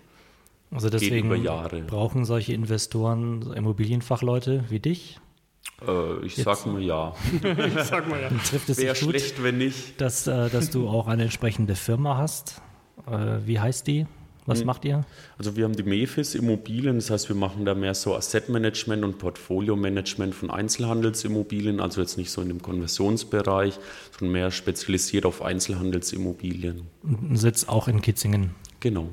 [0.72, 1.82] Also über deswegen Jahre.
[1.84, 5.20] brauchen solche Investoren Immobilienfachleute wie dich.
[5.88, 7.14] äh, ich sag mal ja.
[7.84, 8.30] Sag mal ja.
[8.50, 10.02] Trifft es Wäre sich gut, schlecht, wenn nicht.
[10.02, 12.60] dass, äh, dass du auch eine entsprechende Firma hast?
[13.06, 14.08] Äh, wie heißt die?
[14.46, 14.66] Was Hm.
[14.68, 15.06] macht ihr?
[15.38, 19.04] Also wir haben die Mefis Immobilien, das heißt, wir machen da mehr so Asset Management
[19.04, 23.80] und Portfolio Management von Einzelhandelsimmobilien, also jetzt nicht so in dem Konversionsbereich,
[24.12, 26.88] sondern mehr spezialisiert auf Einzelhandelsimmobilien.
[27.04, 28.54] Ein Sitz auch in Kitzingen.
[28.82, 29.08] Genau.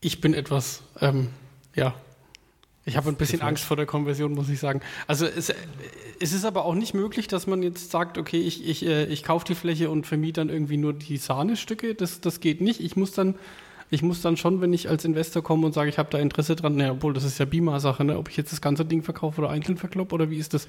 [0.00, 1.28] Ich bin etwas, ähm,
[1.74, 1.94] ja,
[2.86, 3.40] ich habe ein bisschen.
[3.40, 4.80] Angst vor der Konversion, muss ich sagen.
[5.06, 5.52] Also es,
[6.20, 9.22] es ist aber auch nicht möglich, dass man jetzt sagt, okay, ich, ich, äh, ich
[9.22, 11.94] kaufe die Fläche und vermiete dann irgendwie nur die Sahnestücke.
[11.94, 12.80] Das, das geht nicht.
[12.80, 13.36] Ich muss dann,
[13.90, 16.56] ich muss dann schon, wenn ich als Investor komme und sage, ich habe da Interesse
[16.56, 18.18] dran, naja, obwohl das ist ja BIMA-Sache, ne?
[18.18, 20.68] ob ich jetzt das ganze Ding verkaufe oder einzeln verkloppe oder wie ist das?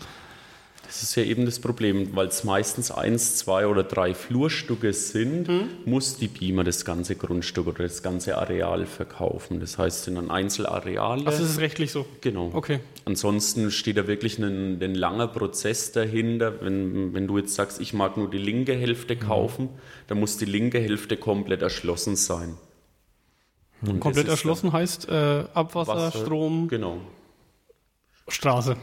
[0.86, 5.50] Das ist ja eben das Problem, weil es meistens eins, zwei oder drei Flurstücke sind,
[5.86, 9.60] muss die BIMA das ganze Grundstück oder das ganze Areal verkaufen.
[9.60, 11.26] Das heißt, es sind dann Einzelareale.
[11.28, 12.06] Also es ist rechtlich so.
[12.21, 12.52] Genau.
[12.54, 12.80] Okay.
[13.06, 16.62] Ansonsten steht da wirklich ein, ein langer Prozess dahinter.
[16.62, 19.69] Wenn, wenn du jetzt sagst, ich mag nur die linke Hälfte kaufen,
[20.08, 22.56] dann muss die linke Hälfte komplett erschlossen sein.
[23.82, 26.98] Und Komplett das erschlossen heißt äh, Abwasser, Wasser- Strom, Genau.
[28.28, 28.76] Straße.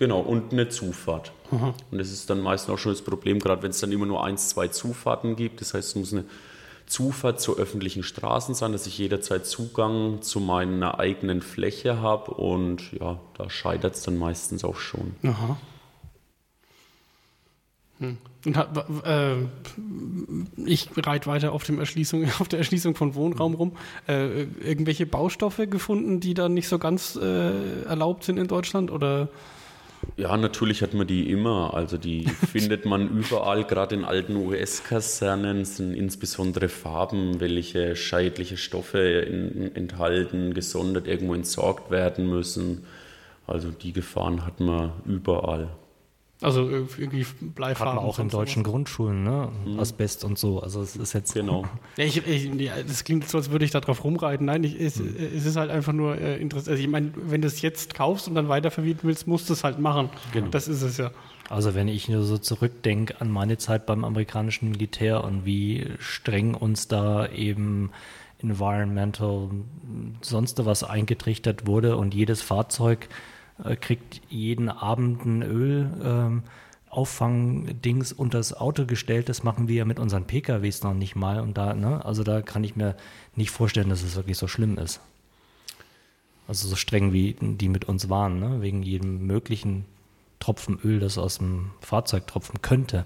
[0.00, 1.30] Genau, und eine Zufahrt.
[1.50, 4.24] Und das ist dann meistens auch schon das Problem, gerade wenn es dann immer nur
[4.24, 5.60] eins, zwei Zufahrten gibt.
[5.60, 6.24] Das heißt, es muss eine
[6.86, 12.30] Zufahrt zu öffentlichen Straßen sein, dass ich jederzeit Zugang zu meiner eigenen Fläche habe.
[12.30, 15.16] Und ja, da scheitert es dann meistens auch schon.
[15.22, 15.58] Aha.
[17.98, 18.16] Hm.
[19.04, 19.34] Äh,
[20.64, 23.72] ich reite weiter auf, dem Erschließung, auf der Erschließung von Wohnraum rum.
[24.08, 28.90] Äh, irgendwelche Baustoffe gefunden, die da nicht so ganz äh, erlaubt sind in Deutschland?
[28.90, 29.28] Oder
[30.16, 31.74] Ja, natürlich hat man die immer.
[31.74, 38.98] Also die findet man überall, gerade in alten US-Kasernen sind insbesondere Farben, welche schädliche Stoffe
[38.98, 42.84] in, enthalten, gesondert irgendwo entsorgt werden müssen.
[43.46, 45.70] Also die Gefahren hat man überall.
[46.42, 47.96] Also irgendwie Hat Bleifarben?
[47.96, 48.62] man auch in deutschen?
[48.62, 49.50] Grundschulen, ne?
[49.78, 50.60] Asbest und so.
[50.60, 51.64] Also es ist jetzt Genau.
[51.96, 54.46] Ja, ich, ich, ja, das klingt so, als würde ich da drauf rumreiten.
[54.46, 56.70] Nein, ich, es, es ist halt einfach nur äh, interessant.
[56.70, 59.64] Also ich meine, wenn du es jetzt kaufst und dann weitervermieten willst, musst du es
[59.64, 60.08] halt machen.
[60.32, 60.48] Genau.
[60.48, 61.10] Das ist es ja.
[61.50, 66.54] Also wenn ich nur so zurückdenke an meine Zeit beim amerikanischen Militär und wie streng
[66.54, 67.90] uns da eben
[68.42, 69.50] environmental
[70.22, 73.08] sonst was eingetrichtert wurde und jedes Fahrzeug
[73.64, 76.42] äh, kriegt jeden Abend ein Öl ähm,
[76.90, 81.56] Auffangdings unters Auto gestellt, das machen wir ja mit unseren PKWs noch nicht mal und
[81.56, 82.96] da, ne, also da kann ich mir
[83.36, 85.00] nicht vorstellen, dass es wirklich so schlimm ist.
[86.48, 88.60] Also so streng wie die mit uns waren, ne?
[88.60, 89.84] wegen jedem möglichen
[90.40, 93.04] Tropfen Öl, das aus dem Fahrzeug tropfen könnte.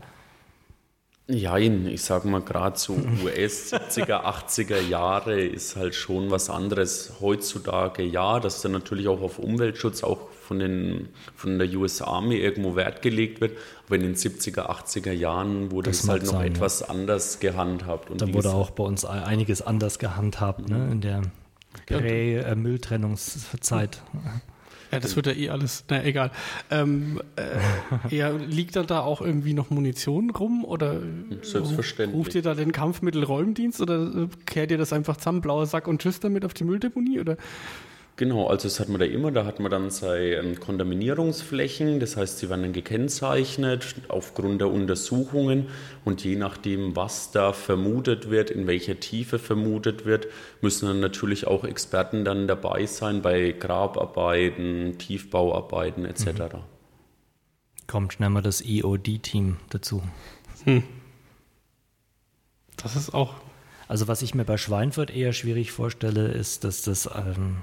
[1.27, 7.15] Jein, ich sag mal, gerade so US 70er, 80er Jahre ist halt schon was anderes.
[7.21, 12.37] Heutzutage ja, dass dann natürlich auch auf Umweltschutz auch von, den, von der US Army
[12.37, 13.57] irgendwo Wert gelegt wird.
[13.87, 16.47] Aber in den 70er, 80er Jahren wurde Das es halt noch sein, ja.
[16.49, 18.11] etwas anders gehandhabt.
[18.11, 20.89] Und Da wurde auch bei uns einiges anders gehandhabt, ne?
[20.93, 21.23] in der
[21.87, 24.03] Prä-Mülltrennungszeit.
[24.93, 26.31] Ja, das wird ja eh alles, na egal.
[26.71, 31.01] Ähm, äh, ja, liegt dann da auch irgendwie noch Munition rum oder
[31.43, 32.17] Selbstverständlich.
[32.17, 36.01] ruft ihr da den Kampfmittelräumdienst oder äh, kehrt ihr das einfach zusammen, blauer Sack und
[36.01, 37.37] tschüss damit auf die Mülldeponie oder?
[38.17, 42.17] Genau, also das hat man da immer, da hat man dann seine ähm, Kontaminierungsflächen, das
[42.17, 45.67] heißt, sie werden dann gekennzeichnet aufgrund der Untersuchungen
[46.05, 50.29] und je nachdem, was da vermutet wird, in welcher Tiefe vermutet wird,
[50.61, 56.27] müssen dann natürlich auch Experten dann dabei sein bei Grabarbeiten, Tiefbauarbeiten etc.
[56.27, 56.61] Mhm.
[57.89, 60.03] Kommt schnell mal das EOD-Team dazu.
[60.63, 60.85] Hm.
[62.77, 63.35] Das ist auch.
[63.89, 67.59] Also was ich mir bei Schweinfurt eher schwierig vorstelle, ist, dass das ähm,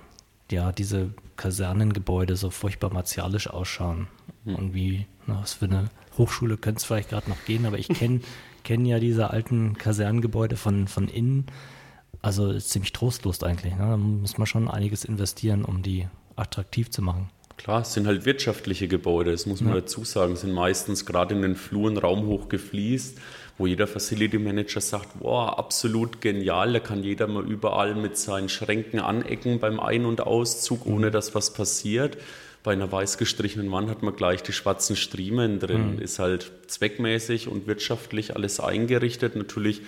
[0.51, 4.07] ja, diese Kasernengebäude so furchtbar martialisch ausschauen.
[4.45, 4.55] Mhm.
[4.55, 7.87] Und wie, na, was für eine Hochschule könnte es vielleicht gerade noch gehen, aber ich
[7.87, 8.21] kenne
[8.63, 11.47] kenn ja diese alten Kasernengebäude von, von innen.
[12.21, 13.73] Also ist ziemlich trostlos eigentlich.
[13.73, 13.79] Ne?
[13.79, 17.29] Da muss man schon einiges investieren, um die attraktiv zu machen.
[17.57, 19.81] Klar, es sind halt wirtschaftliche Gebäude, das muss man ja.
[19.81, 23.19] dazu sagen, sind meistens gerade in den Fluren raumhoch gefliest
[23.61, 28.49] wo jeder Facility Manager sagt, boah, absolut genial, da kann jeder mal überall mit seinen
[28.49, 31.11] Schränken anecken beim Ein- und Auszug, ohne mhm.
[31.11, 32.17] dass was passiert.
[32.63, 35.95] Bei einer weiß gestrichenen Wand hat man gleich die schwarzen Striemen drin.
[35.95, 36.01] Mhm.
[36.01, 39.35] Ist halt zweckmäßig und wirtschaftlich alles eingerichtet.
[39.35, 39.81] Natürlich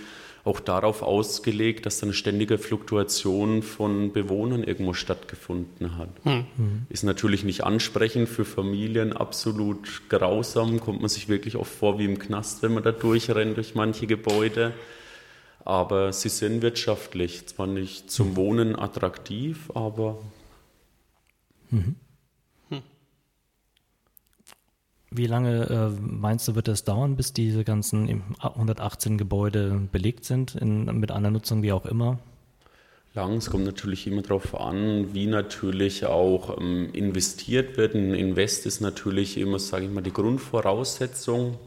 [0.45, 6.09] auch darauf ausgelegt, dass eine ständige Fluktuation von Bewohnern irgendwo stattgefunden hat.
[6.23, 6.45] Hm.
[6.89, 12.05] Ist natürlich nicht ansprechend für Familien, absolut grausam, kommt man sich wirklich oft vor wie
[12.05, 14.73] im Knast, wenn man da durchrennt durch manche Gebäude.
[15.63, 20.21] Aber sie sind wirtschaftlich, zwar nicht zum Wohnen attraktiv, aber
[21.69, 21.95] mhm.
[25.15, 30.55] Wie lange äh, meinst du, wird es dauern, bis diese ganzen 118 Gebäude belegt sind,
[30.55, 32.17] in, mit einer Nutzung wie auch immer?
[33.13, 37.93] Lang, es kommt natürlich immer darauf an, wie natürlich auch ähm, investiert wird.
[37.93, 41.59] Ein Invest ist natürlich immer, sage ich mal, die Grundvoraussetzung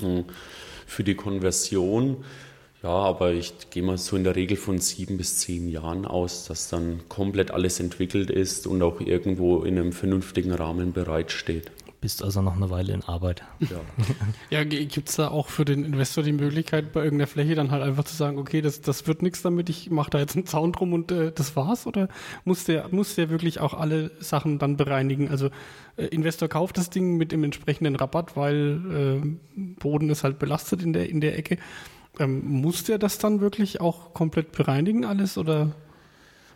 [0.00, 0.22] äh,
[0.86, 2.24] für die Konversion.
[2.82, 6.46] Ja, aber ich gehe mal so in der Regel von sieben bis zehn Jahren aus,
[6.46, 11.70] dass dann komplett alles entwickelt ist und auch irgendwo in einem vernünftigen Rahmen bereitsteht.
[12.02, 13.44] Bist also noch eine Weile in Arbeit.
[13.60, 13.68] Ja,
[14.50, 17.84] ja gibt es da auch für den Investor die Möglichkeit, bei irgendeiner Fläche dann halt
[17.84, 20.72] einfach zu sagen, okay, das, das wird nichts damit, ich mache da jetzt einen Zaun
[20.72, 21.86] drum und äh, das war's?
[21.86, 22.08] Oder
[22.44, 25.28] muss der, muss der wirklich auch alle Sachen dann bereinigen?
[25.28, 25.50] Also
[25.96, 29.22] äh, Investor kauft das Ding mit dem entsprechenden Rabatt, weil
[29.54, 31.56] äh, Boden ist halt belastet in der, in der Ecke.
[32.18, 35.72] Ähm, muss der das dann wirklich auch komplett bereinigen alles oder?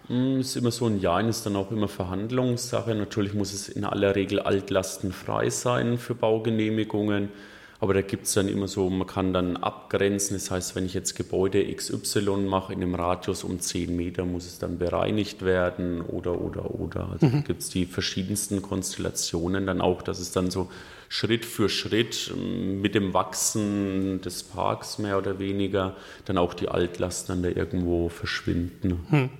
[0.08, 2.94] Hm, ist immer so ein Jahr, ist dann auch immer Verhandlungssache.
[2.94, 7.30] Natürlich muss es in aller Regel altlastenfrei sein für Baugenehmigungen.
[7.78, 10.34] Aber da gibt es dann immer so, man kann dann abgrenzen.
[10.34, 14.46] Das heißt, wenn ich jetzt Gebäude XY mache in einem Radius um 10 Meter, muss
[14.46, 17.10] es dann bereinigt werden oder, oder, oder.
[17.10, 17.44] Also mhm.
[17.44, 20.70] gibt es die verschiedensten Konstellationen dann auch, dass es dann so
[21.08, 26.68] Schritt für Schritt hm, mit dem Wachsen des Parks mehr oder weniger dann auch die
[26.68, 29.00] Altlasten dann da irgendwo verschwinden.
[29.10, 29.30] Mhm.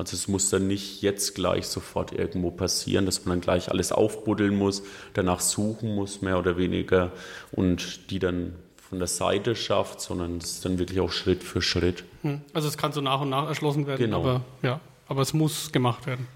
[0.00, 3.92] Also es muss dann nicht jetzt gleich sofort irgendwo passieren, dass man dann gleich alles
[3.92, 4.82] aufbuddeln muss,
[5.12, 7.12] danach suchen muss, mehr oder weniger,
[7.52, 11.60] und die dann von der Seite schafft, sondern es ist dann wirklich auch Schritt für
[11.60, 12.04] Schritt.
[12.22, 12.40] Hm.
[12.54, 14.20] Also es kann so nach und nach erschlossen werden, genau.
[14.20, 16.26] aber, ja, aber es muss gemacht werden.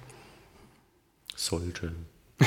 [1.34, 1.92] Sollte.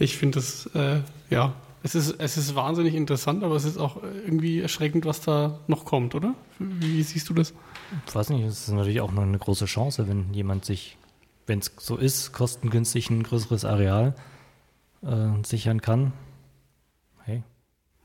[0.00, 1.54] ich finde es, äh, ja,
[1.84, 5.84] es ist, es ist wahnsinnig interessant, aber es ist auch irgendwie erschreckend, was da noch
[5.84, 6.34] kommt, oder?
[6.58, 7.54] Wie siehst du das?
[8.06, 10.96] Ich weiß nicht, es ist natürlich auch noch eine große Chance, wenn jemand sich,
[11.46, 14.14] wenn es so ist, kostengünstig ein größeres Areal
[15.02, 16.12] äh, sichern kann.
[17.24, 17.42] Hey.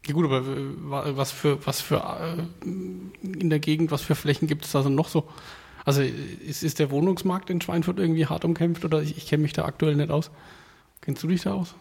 [0.06, 2.68] Ja gut, aber äh, was für, was für äh,
[3.24, 5.28] in der Gegend, was für Flächen gibt es da noch so?
[5.86, 9.54] Also ist, ist der Wohnungsmarkt in Schweinfurt irgendwie hart umkämpft oder ich, ich kenne mich
[9.54, 10.32] da aktuell nicht aus?
[11.00, 11.76] Kennst du dich da aus?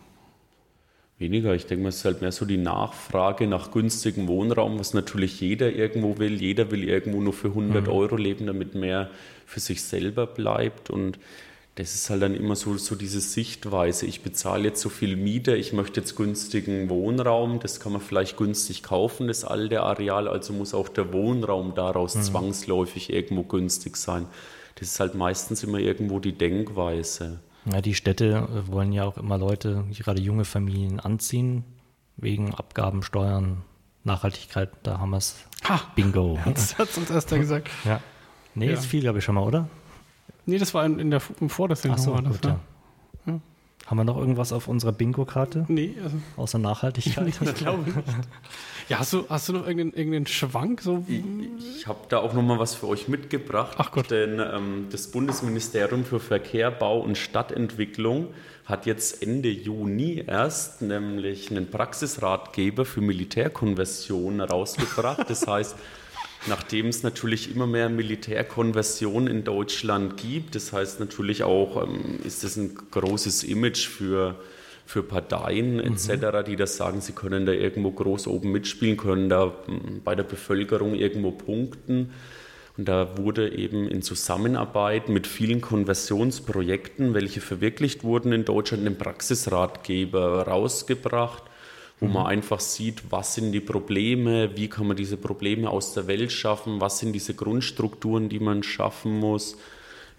[1.19, 1.55] Weniger.
[1.55, 5.41] Ich denke mal, es ist halt mehr so die Nachfrage nach günstigem Wohnraum, was natürlich
[5.41, 6.41] jeder irgendwo will.
[6.41, 7.93] Jeder will irgendwo nur für 100 mhm.
[7.93, 9.11] Euro leben, damit mehr
[9.47, 10.91] für sich selber bleibt.
[10.91, 11.19] Und
[11.77, 14.05] das ist halt dann immer so, so diese Sichtweise.
[14.05, 17.61] Ich bezahle jetzt so viel Miete, ich möchte jetzt günstigen Wohnraum.
[17.61, 20.29] Das kann man vielleicht günstig kaufen, das alte Areal.
[20.29, 22.23] Also muss auch der Wohnraum daraus mhm.
[22.23, 24.27] zwangsläufig irgendwo günstig sein.
[24.75, 27.41] Das ist halt meistens immer irgendwo die Denkweise.
[27.73, 31.65] Ja, die Städte wollen ja auch immer Leute, gerade junge Familien anziehen,
[32.17, 33.63] wegen Abgaben, Steuern,
[34.05, 35.37] Nachhaltigkeit, da haben wir es.
[35.95, 36.39] Bingo.
[36.45, 37.69] Das hat uns erst gesagt.
[37.85, 38.01] Ja.
[38.55, 38.73] Nee, ja.
[38.75, 39.69] ist viel, glaube ich, schon mal, oder?
[40.47, 41.99] Nee, das war in, der im Vordersendung.
[41.99, 42.61] Ach so, war das, gut, ja.
[43.27, 43.41] ja.
[43.87, 45.65] Haben wir noch irgendwas auf unserer Bingo-Karte?
[45.69, 47.29] Nee, also Außer Nachhaltigkeit?
[47.41, 47.97] ich glaube nicht.
[48.89, 50.81] Ja, hast du, hast du noch irgendeinen, irgendeinen Schwank?
[50.81, 51.05] So?
[51.07, 53.77] Ich habe da auch noch mal was für euch mitgebracht.
[53.79, 54.11] Ach Gott.
[54.11, 58.29] Denn ähm, das Bundesministerium für Verkehr, Bau und Stadtentwicklung
[58.65, 65.31] hat jetzt Ende Juni erst nämlich einen Praxisratgeber für Militärkonversion rausgebracht.
[65.31, 65.77] Das heißt,
[66.47, 72.45] nachdem es natürlich immer mehr Militärkonversion in Deutschland gibt, das heißt natürlich auch, ähm, ist
[72.45, 74.37] das ein großes Image für
[74.87, 79.47] für Parteien etc., die das sagen, sie können da irgendwo groß oben mitspielen, können da
[79.47, 82.13] mm, bei der Bevölkerung irgendwo punkten.
[82.79, 88.99] Und da wurde eben in Zusammenarbeit mit vielen Konversionsprojekten, welche verwirklicht wurden in Deutschland, ein
[88.99, 91.43] Praxisratgeber rausgebracht,
[92.01, 96.07] wo man einfach sieht, was sind die Probleme, wie kann man diese Probleme aus der
[96.07, 99.57] Welt schaffen, was sind diese Grundstrukturen, die man schaffen muss,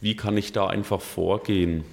[0.01, 1.83] wie kann ich da einfach vorgehen.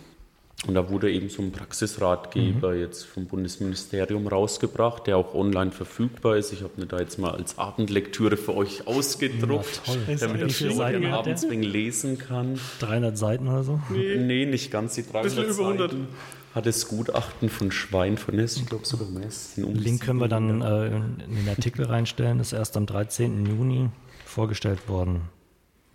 [0.66, 2.80] Und da wurde eben so ein Praxisratgeber Mhm.
[2.80, 6.54] jetzt vom Bundesministerium rausgebracht, der auch online verfügbar ist.
[6.54, 9.98] Ich habe mir da jetzt mal als Abendlektüre für euch ausgedruckt, toll.
[10.18, 11.50] damit Seiten hat abends der?
[11.50, 12.58] wegen lesen kann.
[12.80, 13.78] 300 Seiten oder so?
[13.90, 15.90] Nee, nicht ganz die 300 Bisschen über 100.
[15.90, 16.06] Seiten.
[16.54, 20.28] Hat das Gutachten von Schwein von Ness, ich glaube sogar um die Link können wir
[20.28, 20.92] dann 700.
[20.92, 22.38] äh, in den Artikel reinstellen.
[22.38, 23.44] Ist erst am 13.
[23.44, 23.88] Juni
[24.24, 25.22] vorgestellt worden.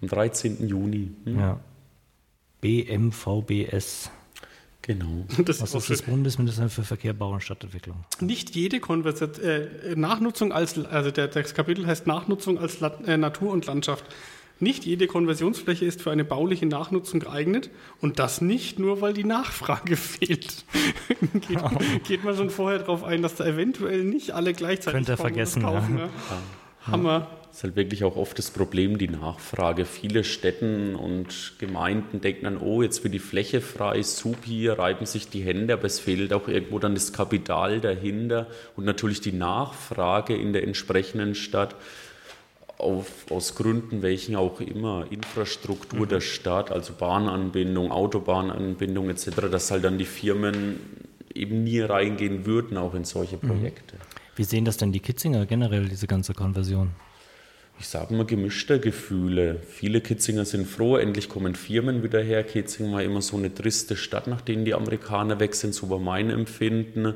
[0.02, 0.68] Am 13.
[0.68, 1.12] Juni.
[1.24, 1.40] Hm?
[1.40, 1.60] Ja.
[2.60, 4.12] BMVBS.
[4.82, 5.26] Genau.
[5.46, 6.02] Das Was ist ist das.
[6.10, 8.04] Bundesministerium für Verkehr, Bau und Stadtentwicklung?
[8.20, 13.16] Nicht jede Konversation, äh, Nachnutzung als, also der, das Kapitel heißt Nachnutzung als La äh,
[13.18, 14.06] Natur und Landschaft.
[14.60, 17.70] Nicht jede Konversionsfläche ist für eine bauliche Nachnutzung geeignet
[18.02, 20.66] und das nicht nur, weil die Nachfrage fehlt.
[21.48, 21.60] geht,
[22.08, 25.62] geht man schon vorher darauf ein, dass da eventuell nicht alle gleichzeitig Könnt ihr vergessen,
[25.62, 26.06] kaufen, ja.
[26.06, 26.10] ne?
[26.88, 27.28] Hammer.
[27.50, 29.86] Das ist halt wirklich auch oft das Problem, die Nachfrage.
[29.86, 35.30] Viele Städten und Gemeinden denken dann, oh, jetzt wird die Fläche frei, supi, reiben sich
[35.30, 40.36] die Hände, aber es fehlt auch irgendwo dann das Kapital dahinter und natürlich die Nachfrage
[40.36, 41.76] in der entsprechenden Stadt.
[42.80, 49.84] Auf, aus Gründen, welchen auch immer, Infrastruktur der Stadt, also Bahnanbindung, Autobahnanbindung etc., dass halt
[49.84, 50.80] dann die Firmen
[51.34, 53.96] eben nie reingehen würden, auch in solche Projekte.
[54.36, 56.92] Wie sehen das denn die Kitzinger generell, diese ganze Konversion?
[57.80, 59.62] Ich sage mal gemischter Gefühle.
[59.68, 62.44] Viele Kitzinger sind froh, endlich kommen Firmen wieder her.
[62.44, 66.30] Kitzingen war immer so eine triste Stadt, nachdem die Amerikaner weg sind, so war mein
[66.30, 67.16] Empfinden.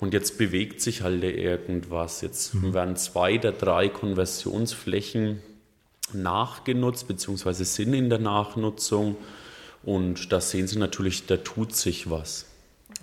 [0.00, 2.22] Und jetzt bewegt sich halt irgendwas.
[2.22, 5.42] Jetzt werden zwei der drei Konversionsflächen
[6.14, 9.16] nachgenutzt, beziehungsweise sind in der Nachnutzung.
[9.82, 12.46] Und da sehen Sie natürlich, da tut sich was.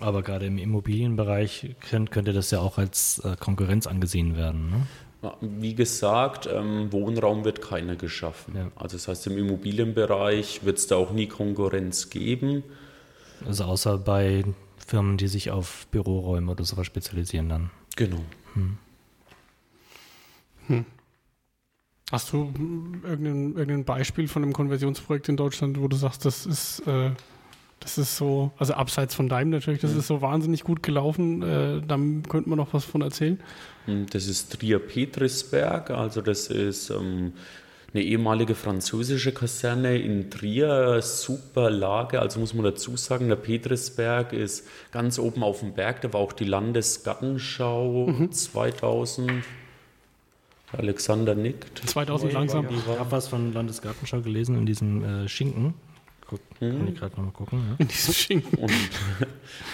[0.00, 4.70] Aber gerade im Immobilienbereich könnt, könnte das ja auch als äh, Konkurrenz angesehen werden.
[4.70, 4.86] Ne?
[5.22, 8.54] Ja, Wie gesagt, ähm, Wohnraum wird keiner geschaffen.
[8.56, 8.70] Ja.
[8.76, 12.62] Also das heißt, im Immobilienbereich wird es da auch nie Konkurrenz geben.
[13.44, 14.44] Also außer bei
[14.88, 17.70] Firmen, die sich auf Büroräume oder sowas spezialisieren dann.
[17.94, 18.20] Genau.
[22.10, 22.52] Hast du
[23.04, 27.10] irgendein, irgendein Beispiel von einem Konversionsprojekt in Deutschland, wo du sagst, das ist, äh,
[27.80, 31.82] das ist so, also abseits von deinem natürlich, das ist so wahnsinnig gut gelaufen, äh,
[31.86, 33.38] da könnte man noch was von erzählen.
[33.84, 37.34] Hm, Das ist Trier-Petrisberg, also das ist ähm,
[37.94, 44.32] eine ehemalige französische Kaserne in Trier, super Lage, also muss man dazu sagen, der Petrisberg
[44.32, 49.32] ist ganz oben auf dem Berg, da war auch die Landesgartenschau 2000.
[50.76, 51.78] Alexander nickt.
[51.88, 52.66] 2000 langsam.
[52.68, 55.72] Ich habe was von Landesgartenschau gelesen in diesem äh, Schinken.
[56.58, 57.60] Kann ich gerade nochmal gucken.
[57.70, 57.76] Ja.
[57.78, 58.58] In diesem Schinken.
[58.58, 58.72] Und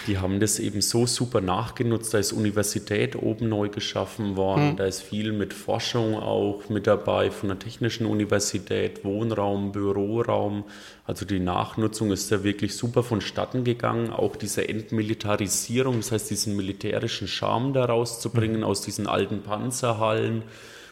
[0.07, 2.13] die haben das eben so super nachgenutzt.
[2.13, 4.75] Da ist Universität oben neu geschaffen worden.
[4.75, 10.63] Da ist viel mit Forschung auch mit dabei von der Technischen Universität, Wohnraum, Büroraum.
[11.05, 14.11] Also die Nachnutzung ist da wirklich super vonstatten gegangen.
[14.11, 20.43] Auch diese Entmilitarisierung, das heißt diesen militärischen Charme da rauszubringen aus diesen alten Panzerhallen,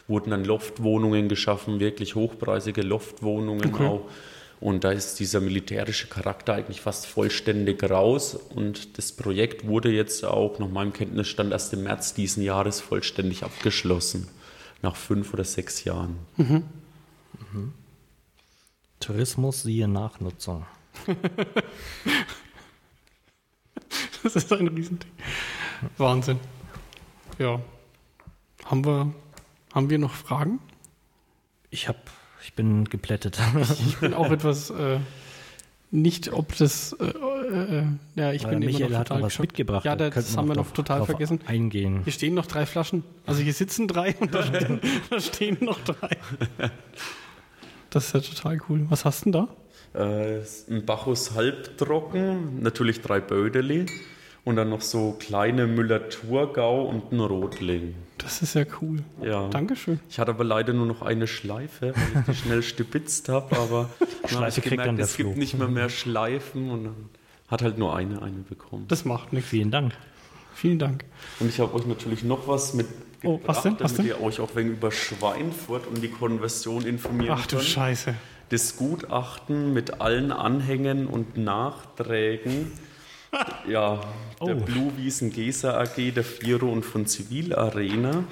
[0.08, 4.08] wurden dann Loftwohnungen geschaffen, wirklich hochpreisige Loftwohnungen auch.
[4.64, 8.34] Und da ist dieser militärische Charakter eigentlich fast vollständig raus.
[8.34, 13.42] Und das Projekt wurde jetzt auch nach meinem Kenntnisstand erst im März diesen Jahres vollständig
[13.44, 14.26] abgeschlossen.
[14.80, 16.16] Nach fünf oder sechs Jahren.
[19.00, 20.64] Tourismus siehe Nachnutzung.
[24.22, 25.10] Das ist ein Riesending.
[25.98, 26.40] Wahnsinn.
[27.38, 27.60] Ja.
[28.64, 29.12] Haben wir,
[29.74, 30.60] haben wir noch Fragen?
[31.68, 32.10] Ich hab,
[32.44, 33.38] ich bin geplättet.
[33.86, 34.98] Ich bin auch etwas äh,
[35.90, 36.92] nicht, ob das.
[36.94, 37.84] Äh, äh,
[38.16, 39.84] ja, ich Weil bin immer Michael noch hat total noch was mitgebracht.
[39.84, 41.40] Ja, da das haben wir noch noch total vergessen.
[41.46, 42.02] Eingehen.
[42.04, 43.04] Hier stehen noch drei Flaschen.
[43.26, 44.80] Also hier sitzen drei und da stehen,
[45.10, 46.10] da stehen noch drei.
[47.90, 48.86] Das ist ja total cool.
[48.88, 49.48] Was hast du denn da?
[49.94, 53.86] Äh, ein Bacchus halbtrocken, natürlich drei Bödeli.
[54.44, 57.94] Und dann noch so kleine Müller-Thurgau und ein Rotling.
[58.18, 59.02] Das ist ja cool.
[59.22, 59.48] Ja.
[59.48, 60.00] Dankeschön.
[60.10, 63.88] Ich hatte aber leider nur noch eine Schleife, weil ich die schnell stibitzt habe, aber
[64.26, 65.38] Schleife ich kriegt dann gemerkt, der es gibt Flo.
[65.38, 66.94] nicht mehr mehr Schleifen und dann
[67.48, 68.84] hat halt nur eine eine bekommen.
[68.88, 69.48] Das macht nichts.
[69.48, 69.94] Vielen Dank.
[70.54, 71.04] Vielen Dank.
[71.40, 72.86] Und ich habe euch natürlich noch was mit
[73.24, 73.76] Oh, was denn?
[73.80, 74.18] Was damit denn?
[74.18, 77.68] ihr euch auch wegen über Schweinfurt und die Konversion informieren Ach du könnt.
[77.68, 78.14] Scheiße.
[78.50, 82.70] Das Gutachten mit allen Anhängen und Nachträgen
[83.68, 84.00] ja,
[84.44, 84.60] der Oh.
[84.60, 88.24] Blue Wiesen Gesa AG, der Firo und von Zivil Arena.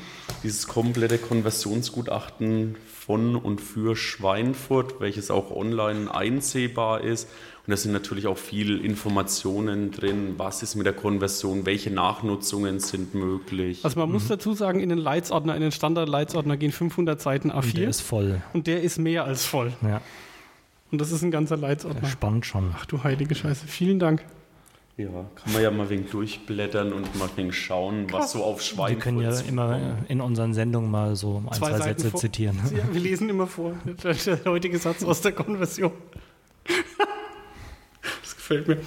[0.43, 7.29] Dieses komplette Konversionsgutachten von und für Schweinfurt, welches auch online einsehbar ist.
[7.67, 12.81] Und da sind natürlich auch viel Informationen drin, was ist mit der Konversion, welche Nachnutzungen
[12.81, 13.85] sind möglich.
[13.85, 17.65] Also man muss dazu sagen, in den Leitsordner, in den Standard-Leitsordner gehen 500 Seiten Und
[17.77, 18.43] der A4 ist voll.
[18.53, 19.73] und der ist mehr als voll.
[19.83, 20.01] Ja,
[20.91, 22.09] Und das ist ein ganzer Leitsordner.
[22.09, 22.75] spannend schon.
[22.77, 23.67] Ach du heilige Scheiße.
[23.69, 24.25] Vielen Dank.
[24.99, 28.63] Ja, kann man ja mal wegen durchblättern und mal wegen schauen, was so auf Wir
[28.65, 32.21] Schweinfurt können ja immer in unseren Sendungen mal so ein, Zwei zwei, Seiten Sätze vor-
[32.21, 32.59] zitieren.
[32.77, 33.73] Ja, wir lesen immer vor.
[34.05, 35.93] Der, der heutige Satz aus der Konversion.
[38.23, 38.79] Das gefällt mir.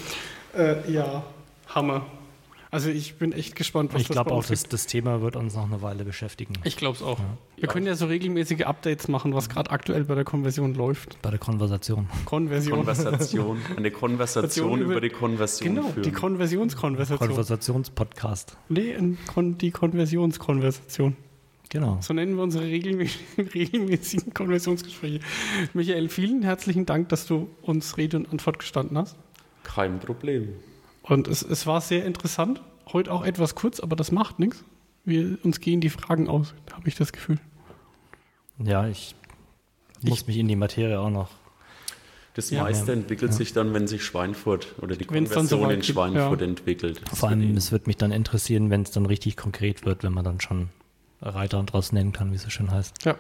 [0.58, 1.24] Äh, ja,
[1.68, 2.06] Hammer.
[2.76, 5.36] Also ich bin echt gespannt, was Ich das glaube bei auch, das, das Thema wird
[5.38, 6.54] uns noch eine Weile beschäftigen.
[6.66, 7.18] Ich glaube es auch.
[7.58, 11.22] Wir können ja so regelmäßige Updates machen, was gerade aktuell bei der Konversion läuft.
[11.22, 12.10] Bei der Konversation.
[12.26, 12.76] Konversion.
[12.78, 13.62] Konversation.
[13.78, 16.04] Eine Konversation über- über die Konversion genau, führen.
[16.04, 17.28] die Konversionskonversation.
[17.30, 18.58] Konversationspodcast.
[18.70, 18.96] nee,
[19.28, 21.16] Kon die Konversionskonversation.
[21.70, 21.98] Genau.
[22.02, 25.20] So nennen wir unsere regelmäßigen, regelmäßigen Konversionsgespräche.
[25.74, 29.16] Michael, vielen herzlichen Dank, dass du uns Rede und Antwort gestanden hast.
[29.64, 30.50] Kein Problem.
[31.08, 32.62] Und es, es war sehr interessant.
[32.92, 34.64] Heute auch etwas kurz, aber das macht nichts.
[35.04, 37.40] Wir, uns gehen die Fragen aus, habe ich das Gefühl.
[38.58, 39.16] Ja, ich
[40.02, 41.30] muss mich in die Materie auch noch.
[42.34, 42.64] Das Ja.
[42.64, 42.94] meiste Ja.
[42.98, 46.48] entwickelt sich dann, wenn sich Schweinfurt oder die Wenn's Konversion soweit in Schweinfurt ja.
[46.48, 47.02] entwickelt.
[47.10, 50.12] Das Vor allem, es wird mich dann interessieren, wenn es dann richtig konkret wird, wenn
[50.14, 50.70] man dann schon
[51.22, 53.06] Reiter draus nennen kann, wie es so schön heißt.
[53.06, 53.16] Ja.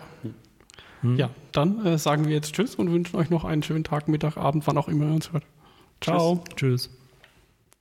[1.01, 1.17] Hm?
[1.17, 4.37] Ja, dann äh, sagen wir jetzt Tschüss und wünschen euch noch einen schönen Tag, Mittag,
[4.37, 5.43] Abend, wann auch immer ihr uns hört.
[6.01, 6.43] Ciao.
[6.55, 6.89] Tschüss.